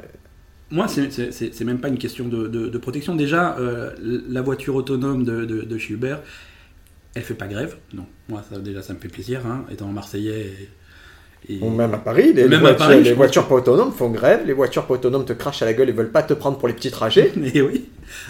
Moi, 0.70 0.88
c'est- 0.88 1.64
même 1.64 1.78
pas 1.78 1.88
une 1.88 1.98
question 1.98 2.26
de, 2.26 2.48
de- 2.48 2.68
de 2.68 2.78
protection. 2.78 3.14
Déjà, 3.14 3.56
euh, 3.58 3.90
la 4.28 4.42
voiture 4.42 4.74
autonome 4.74 5.24
de, 5.24 5.78
chez 5.78 5.94
Uber, 5.94 6.16
elle 7.14 7.22
fait 7.22 7.34
pas 7.34 7.46
grève. 7.46 7.76
Non, 7.94 8.06
moi, 8.28 8.42
ça, 8.50 8.58
déjà, 8.58 8.82
ça 8.82 8.92
me 8.92 8.98
fait 8.98 9.08
plaisir, 9.08 9.46
hein, 9.46 9.64
étant 9.70 9.86
marseillais. 9.88 10.52
Et, 11.48 11.60
même 11.60 11.94
à 11.94 11.98
Paris, 11.98 12.32
les, 12.32 12.48
voitures, 12.48 12.76
Paris, 12.76 13.02
les 13.04 13.12
voitures 13.12 13.46
pas 13.46 13.54
autonomes 13.54 13.92
font 13.92 14.10
grève, 14.10 14.44
les 14.44 14.52
voitures 14.52 14.84
pas 14.86 14.94
autonomes 14.94 15.24
te 15.24 15.32
crachent 15.32 15.62
à 15.62 15.66
la 15.66 15.74
gueule 15.74 15.88
et 15.88 15.92
veulent 15.92 16.10
pas 16.10 16.24
te 16.24 16.34
prendre 16.34 16.58
pour 16.58 16.66
les 16.66 16.74
petits 16.74 16.90
trajets. 16.90 17.30
Mais 17.36 17.60
oui. 17.60 17.84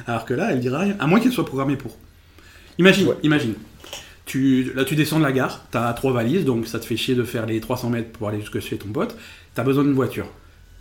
Alors 0.07 0.27
que 0.27 0.35
là, 0.35 0.53
elle 0.53 0.61
dira 0.61 0.81
rien. 0.81 0.96
À 0.99 1.07
moins 1.07 1.18
qu'elle 1.20 1.33
soit 1.33 1.46
programmée 1.46 1.77
pour. 1.77 1.96
Imagine, 2.79 3.09
Ouais. 3.09 3.14
imagine. 3.22 3.55
Tu, 4.27 4.72
là, 4.75 4.85
tu 4.85 4.96
descends 4.96 5.18
de 5.20 5.25
la 5.25 5.33
gare, 5.33 5.64
tu 5.72 5.79
as 5.79 5.90
trois 5.94 6.12
valises, 6.12 6.44
donc 6.44 6.66
ça 6.66 6.79
te 6.79 6.85
fait 6.85 6.96
chier 6.99 7.14
de 7.14 7.22
faire 7.22 7.46
les 7.46 7.61
300 7.61 7.88
mètres 7.88 8.11
pour 8.11 8.29
aller 8.29 8.40
jusque 8.40 8.59
chez 8.61 8.77
ton 8.77 8.88
pote. 8.88 9.16
Tu 9.55 9.61
as 9.61 9.64
besoin 9.64 9.85
d'une 9.85 9.94
voiture. 9.94 10.27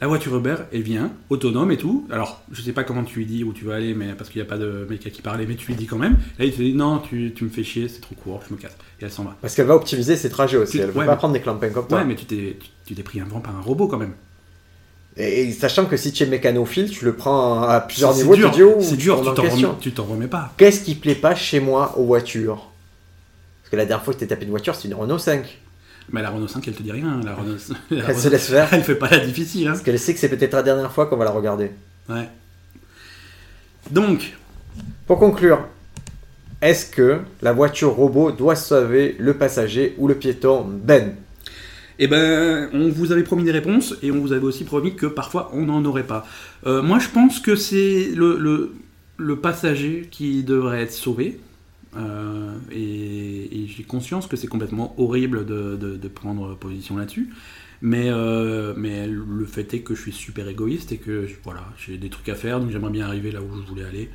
La 0.02 0.08
voiture 0.08 0.36
Uber, 0.36 0.56
elle 0.74 0.82
vient, 0.82 1.12
autonome 1.30 1.72
et 1.72 1.78
tout. 1.78 2.06
Alors, 2.12 2.42
je 2.52 2.62
sais 2.62 2.74
pas 2.74 2.84
comment 2.84 3.04
tu 3.06 3.20
lui 3.20 3.26
dis 3.26 3.44
où 3.46 3.54
tu 3.54 3.64
vas 3.64 3.76
aller, 3.76 3.94
mais 3.94 4.14
parce 4.14 4.30
qu'il 4.30 4.42
n'y 4.42 4.48
a 4.48 4.50
pas 4.50 4.58
de 4.58 4.86
mec 4.90 5.08
à 5.08 5.10
qui 5.10 5.22
parler, 5.22 5.46
mais 5.48 5.56
tu 5.56 5.68
lui 5.68 5.76
dis 5.76 5.86
quand 5.86 5.98
même. 5.98 6.18
Là, 6.38 6.44
il 6.46 6.52
te 6.52 6.58
dit 6.62 6.74
non, 6.74 7.00
tu, 7.00 7.32
tu 7.34 7.46
me 7.46 7.50
fais 7.50 7.64
chier, 7.64 7.88
c'est 7.88 8.02
trop 8.02 8.14
court, 8.16 8.42
je 8.48 8.54
me 8.54 8.60
casse. 8.60 8.76
Et 9.00 9.06
elle 9.06 9.12
s'en 9.12 9.24
va. 9.24 9.38
Parce 9.42 9.56
qu'elle 9.56 9.68
va 9.68 9.76
optimiser 9.76 10.18
ses 10.18 10.30
trajets 10.30 10.58
aussi. 10.58 10.74
Tu- 10.74 10.80
Elle 10.80 10.88
ouais, 10.90 10.94
va 10.94 11.06
pas 11.06 11.12
mais- 11.12 11.18
prendre 11.18 11.34
des 11.34 11.40
clampins 11.40 11.70
comme 11.70 11.88
toi. 11.88 12.00
Ouais, 12.00 12.06
mais 12.06 12.16
tu 12.16 12.26
t'es 12.26 12.58
tu- 12.60 12.70
tu 12.86 12.94
t'es 12.96 13.04
pris 13.04 13.22
un 13.22 13.26
vent 13.26 13.40
par 13.40 13.56
un 13.56 13.62
robot 13.62 13.88
quand 13.88 13.98
même. 13.98 14.14
Et, 15.18 15.54
sachant 15.54 15.86
que 15.86 15.96
si 15.96 16.12
tu 16.12 16.24
es 16.24 16.26
mécanophile, 16.26 16.90
tu 16.92 17.06
le 17.06 17.16
prends 17.16 17.62
à 17.64 17.80
plusieurs 17.80 18.12
C'est 18.14 18.24
niveaux, 18.24 18.36
dur, 18.36 18.52
oh, 18.78 18.82
c'est 18.82 18.92
tu 18.92 18.98
dur, 18.98 19.18
tu 19.20 19.24
t'en 19.34 19.44
remets, 19.44 19.68
tu 19.80 19.92
t'en 19.94 20.04
remets 20.04 20.28
pas. 20.28 20.54
Qu'est-ce 20.58 20.82
qui 20.84 20.94
plaît 20.96 21.16
pas 21.16 21.36
chez 21.36 21.62
moi 21.62 21.98
aux 21.98 22.04
voitures? 22.04 22.68
Parce 23.62 23.72
que 23.72 23.78
la 23.78 23.86
dernière 23.86 24.04
fois 24.04 24.14
que 24.14 24.20
t'es 24.20 24.28
tapé 24.28 24.44
une 24.44 24.50
voiture, 24.52 24.76
c'est 24.76 24.90
une 24.90 24.94
Renault 24.94 25.18
5. 25.18 25.58
Mais 26.12 26.22
la 26.22 26.30
Renault 26.30 26.48
5, 26.48 26.68
elle 26.68 26.76
te 26.76 26.84
dit 26.84 26.92
rien. 26.92 27.20
La 27.24 27.34
Renault, 27.34 27.56
la 27.90 28.10
Elle 28.10 28.18
se 28.18 28.30
laisse 28.30 28.48
faire. 28.48 28.70
elle 28.74 28.84
fait 28.84 28.96
pas 28.96 29.10
la 29.10 29.20
difficile. 29.20 29.68
Hein. 29.68 29.72
Parce 29.72 29.84
qu'elle 29.84 30.00
sait 30.00 30.14
que 30.14 30.20
c'est 30.20 30.30
peut-être 30.30 30.54
la 30.54 30.64
dernière 30.64 30.92
fois 30.92 31.08
qu'on 31.08 31.18
va 31.18 31.26
la 31.26 31.32
regarder. 31.32 31.72
Ouais. 32.10 32.30
Donc, 33.92 34.34
Pour 35.08 35.20
conclure, 35.20 35.68
est-ce 36.62 36.86
que 36.88 37.20
la 37.42 37.54
voiture 37.54 37.94
robot 37.94 38.32
doit 38.32 38.56
sauver 38.56 39.16
le 39.20 39.36
passager 39.36 39.96
ou 39.98 40.08
le 40.08 40.16
piéton 40.16 40.66
Ben? 40.68 41.16
Eh 41.98 42.08
ben, 42.08 42.70
on 42.74 42.90
vous 42.90 43.12
avait 43.12 43.24
promis 43.24 43.44
des 43.44 43.52
réponses 43.52 43.96
et 44.04 44.12
on 44.12 44.20
vous 44.20 44.34
avait 44.34 44.44
aussi 44.44 44.66
promis 44.66 44.96
que 44.96 45.06
parfois 45.06 45.50
on 45.54 45.62
n'en 45.62 45.84
aurait 45.86 46.04
pas. 46.04 46.26
Euh, 46.66 46.82
moi, 46.82 47.00
je 47.00 47.08
pense 47.10 47.40
que 47.40 47.56
c'est 47.56 48.10
le, 48.14 48.38
le, 48.38 48.74
le 49.18 49.36
passager 49.38 50.08
qui 50.12 50.44
devrait 50.44 50.82
être 50.82 50.92
sauvé. 50.92 51.40
Euh, 51.98 52.58
et 52.72 53.66
j'ai 53.68 53.84
conscience 53.84 54.28
que 54.28 54.36
c'est 54.36 54.48
complètement 54.48 54.94
horrible 55.00 55.46
de, 55.46 55.76
de- 55.76 55.96
de 55.98 56.08
prendre 56.08 56.56
position 56.56 56.98
là-dessus. 56.98 57.30
Mais, 57.82 58.10
euh, 58.10 58.74
mais 58.78 59.08
le 59.08 59.46
fait 59.46 59.74
est 59.74 59.80
que 59.82 59.96
je 59.96 60.02
suis 60.02 60.12
super 60.12 60.48
égoïste 60.48 60.92
et 60.92 60.98
que 60.98 61.28
voilà, 61.44 61.66
j'ai 61.78 61.98
des 61.98 62.10
trucs 62.10 62.30
à 62.30 62.36
faire, 62.36 62.60
donc 62.60 62.72
j'aimerais 62.72 62.92
bien 62.92 63.06
arriver 63.06 63.32
là 63.32 63.42
où 63.42 63.62
je 63.62 63.68
voulais 63.68 63.84
aller. 63.86 64.10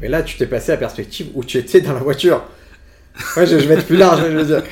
Mais 0.00 0.08
là, 0.08 0.22
tu 0.22 0.36
t'es 0.38 0.46
passé 0.46 0.72
à 0.72 0.74
la 0.76 0.78
perspective 0.78 1.28
où 1.34 1.44
tu 1.44 1.58
étais 1.58 1.80
dans 1.80 1.92
la 1.92 2.00
voiture. 2.00 2.44
Ouais, 3.36 3.46
je, 3.46 3.58
je 3.58 3.66
vais 3.66 3.74
être 3.74 3.86
plus 3.86 3.96
large. 3.96 4.20
je 4.30 4.40
dire. 4.44 4.62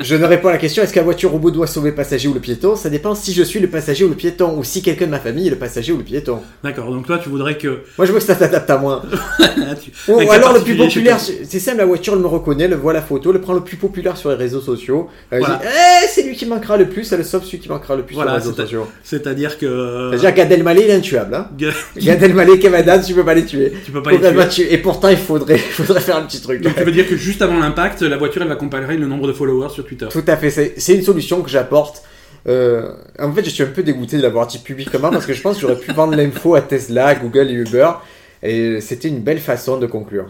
Je 0.00 0.16
ne 0.16 0.24
réponds 0.24 0.48
à 0.48 0.52
la 0.52 0.58
question 0.58 0.82
est-ce 0.82 0.94
la 0.96 1.02
voiture 1.02 1.30
robot 1.30 1.50
doit 1.50 1.66
sauver 1.66 1.90
le 1.90 1.96
passager 1.96 2.26
ou 2.28 2.34
le 2.34 2.40
piéton? 2.40 2.74
Ça 2.76 2.90
dépend 2.90 3.14
si 3.14 3.32
je 3.32 3.42
suis 3.42 3.60
le 3.60 3.68
passager 3.68 4.04
ou 4.04 4.08
le 4.08 4.14
piéton, 4.16 4.56
ou 4.58 4.64
si 4.64 4.82
quelqu'un 4.82 5.06
de 5.06 5.10
ma 5.12 5.20
famille 5.20 5.46
est 5.46 5.50
le 5.50 5.56
passager 5.56 5.92
ou 5.92 5.98
le 5.98 6.02
piéton. 6.04 6.40
D'accord, 6.64 6.90
donc 6.90 7.06
toi 7.06 7.18
tu 7.22 7.28
voudrais 7.28 7.56
que. 7.56 7.82
Moi, 7.98 8.06
je 8.06 8.12
veux 8.12 8.18
que 8.18 8.24
ça 8.24 8.34
t'adapte 8.34 8.68
à 8.70 8.78
moi. 8.78 9.02
tu- 9.82 9.92
Ou, 10.12 10.30
alors 10.30 10.52
le 10.54 10.60
plus 10.60 10.76
populaire, 10.76 11.18
c'est 11.20 11.58
simple, 11.60 11.78
la 11.78 11.84
voiture 11.84 12.14
elle 12.14 12.20
me 12.20 12.26
reconnaît, 12.26 12.64
elle 12.64 12.74
voit 12.74 12.92
la 12.92 13.02
photo, 13.02 13.32
elle 13.32 13.40
prend 13.40 13.52
le 13.54 13.60
plus 13.62 13.76
populaire 13.76 14.16
sur 14.16 14.30
les 14.30 14.36
réseaux 14.36 14.60
sociaux. 14.60 15.08
Elle 15.30 15.40
Voilà. 15.40 15.56
dit 15.56 15.68
Eh, 15.68 16.08
c'est 16.08 16.22
lui 16.24 16.34
qui 16.36 16.46
manquera 16.46 16.76
le 16.76 16.88
plus, 16.88 17.10
elle 17.12 17.24
sauve 17.24 17.44
celui 17.44 17.58
qui 17.60 17.68
manquera 17.68 17.94
le 17.96 18.02
plus 18.02 18.14
Voilà, 18.14 18.32
sur 18.40 18.50
les 18.50 18.50
réseaux 18.50 18.62
sociaux. 18.62 18.88
C'est-à-dire 19.04 19.58
que. 19.58 20.10
C'est-à-dire 20.10 20.32
Gad 20.34 20.52
Elmaleh 20.52 20.82
il 20.84 20.90
est 20.90 20.94
intuable. 20.94 21.34
Hein. 21.34 21.48
Gad- 21.96 22.22
Elmaleh, 22.22 22.58
Kev 22.58 22.74
Adams, 22.76 23.02
tu 23.06 23.14
peux 23.14 23.24
pas 23.24 23.34
les 23.34 23.44
tuer. 23.44 23.72
tu 23.84 23.92
peux 23.92 24.02
pas 24.02 24.10
les 24.12 24.48
tuer. 24.48 24.72
Et 24.72 24.78
pourtant, 24.78 25.08
il 25.08 25.16
faudrait, 25.16 25.58
faudrait 25.58 26.00
faire 26.00 26.16
un 26.16 26.22
petit 26.22 26.40
truc. 26.40 26.60
Donc 26.62 26.74
tu 26.76 26.82
veux 26.84 26.92
dire 26.92 27.08
que 27.08 27.16
juste 27.16 27.42
avant 27.42 27.58
l'impact, 27.58 27.91
la 28.00 28.16
voiture 28.16 28.42
elle 28.42 28.48
va 28.48 28.56
comparer 28.56 28.96
le 28.96 29.06
nombre 29.06 29.26
de 29.26 29.32
followers 29.32 29.70
sur 29.70 29.86
Twitter. 29.86 30.06
Tout 30.10 30.24
à 30.26 30.36
fait, 30.36 30.50
c'est 30.50 30.74
c'est 30.78 30.94
une 30.94 31.02
solution 31.02 31.42
que 31.42 31.50
j'apporte. 31.50 32.02
Euh, 32.48 32.94
en 33.18 33.32
fait, 33.32 33.44
je 33.44 33.50
suis 33.50 33.62
un 33.62 33.66
peu 33.66 33.82
dégoûté 33.82 34.16
de 34.16 34.22
l'avoir 34.22 34.46
dit 34.46 34.58
publiquement 34.58 35.10
parce 35.10 35.26
que 35.26 35.32
je 35.32 35.40
pense 35.40 35.56
que 35.56 35.62
j'aurais 35.62 35.78
pu 35.78 35.92
vendre 35.94 36.16
l'info 36.16 36.54
à 36.54 36.62
Tesla, 36.62 37.14
Google 37.14 37.50
et 37.50 37.54
Uber. 37.54 37.90
Et 38.42 38.80
c'était 38.80 39.08
une 39.08 39.20
belle 39.20 39.38
façon 39.38 39.78
de 39.78 39.86
conclure. 39.86 40.26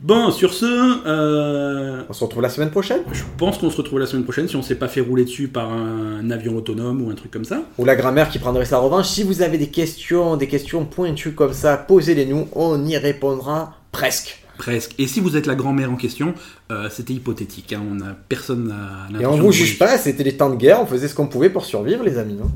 Bon, 0.00 0.30
sur 0.32 0.52
ce, 0.52 0.66
euh, 1.06 2.02
On 2.10 2.12
se 2.12 2.24
retrouve 2.24 2.42
la 2.42 2.50
semaine 2.50 2.70
prochaine 2.70 3.00
je 3.12 3.22
pense 3.38 3.58
qu'on 3.58 3.70
se 3.70 3.76
retrouve 3.76 4.00
la 4.00 4.06
semaine 4.06 4.24
prochaine 4.24 4.48
si 4.48 4.56
on 4.56 4.60
s'est 4.60 4.74
pas 4.74 4.88
fait 4.88 5.00
rouler 5.00 5.24
dessus 5.24 5.48
par 5.48 5.72
un 5.72 6.30
avion 6.30 6.56
autonome 6.56 7.00
ou 7.00 7.10
un 7.10 7.14
truc 7.14 7.30
comme 7.30 7.44
ça. 7.44 7.62
Ou 7.78 7.84
la 7.84 7.96
grammaire 7.96 8.28
qui 8.28 8.38
prendrait 8.38 8.66
sa 8.66 8.78
revanche. 8.78 9.06
Si 9.06 9.22
vous 9.22 9.40
avez 9.40 9.56
des 9.56 9.68
questions, 9.68 10.36
des 10.36 10.48
questions 10.48 10.84
pointues 10.84 11.32
comme 11.32 11.54
ça, 11.54 11.76
posez-les 11.76 12.26
nous, 12.26 12.48
on 12.52 12.84
y 12.84 12.98
répondra 12.98 13.78
presque. 13.92 14.43
Presque. 14.58 14.94
Et 14.98 15.06
si 15.06 15.20
vous 15.20 15.36
êtes 15.36 15.46
la 15.46 15.54
grand-mère 15.54 15.90
en 15.90 15.96
question, 15.96 16.34
euh, 16.70 16.88
c'était 16.90 17.12
hypothétique. 17.12 17.72
hein, 17.72 17.82
On 17.90 18.00
a 18.00 18.14
personne 18.28 18.68
n'a. 18.68 19.20
Et 19.20 19.26
on 19.26 19.36
vous 19.36 19.52
juge 19.52 19.78
pas, 19.78 19.98
c'était 19.98 20.22
les 20.24 20.36
temps 20.36 20.50
de 20.50 20.56
guerre, 20.56 20.80
on 20.80 20.86
faisait 20.86 21.08
ce 21.08 21.14
qu'on 21.14 21.26
pouvait 21.26 21.50
pour 21.50 21.64
survivre 21.64 22.04
les 22.04 22.18
amis. 22.18 22.38
hein. 22.42 22.48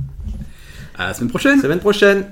À 0.97 1.09
la 1.09 1.15
semaine 1.15 1.29
prochaine. 1.31 1.61
Semaine 1.61 1.79
prochaine 1.81 2.27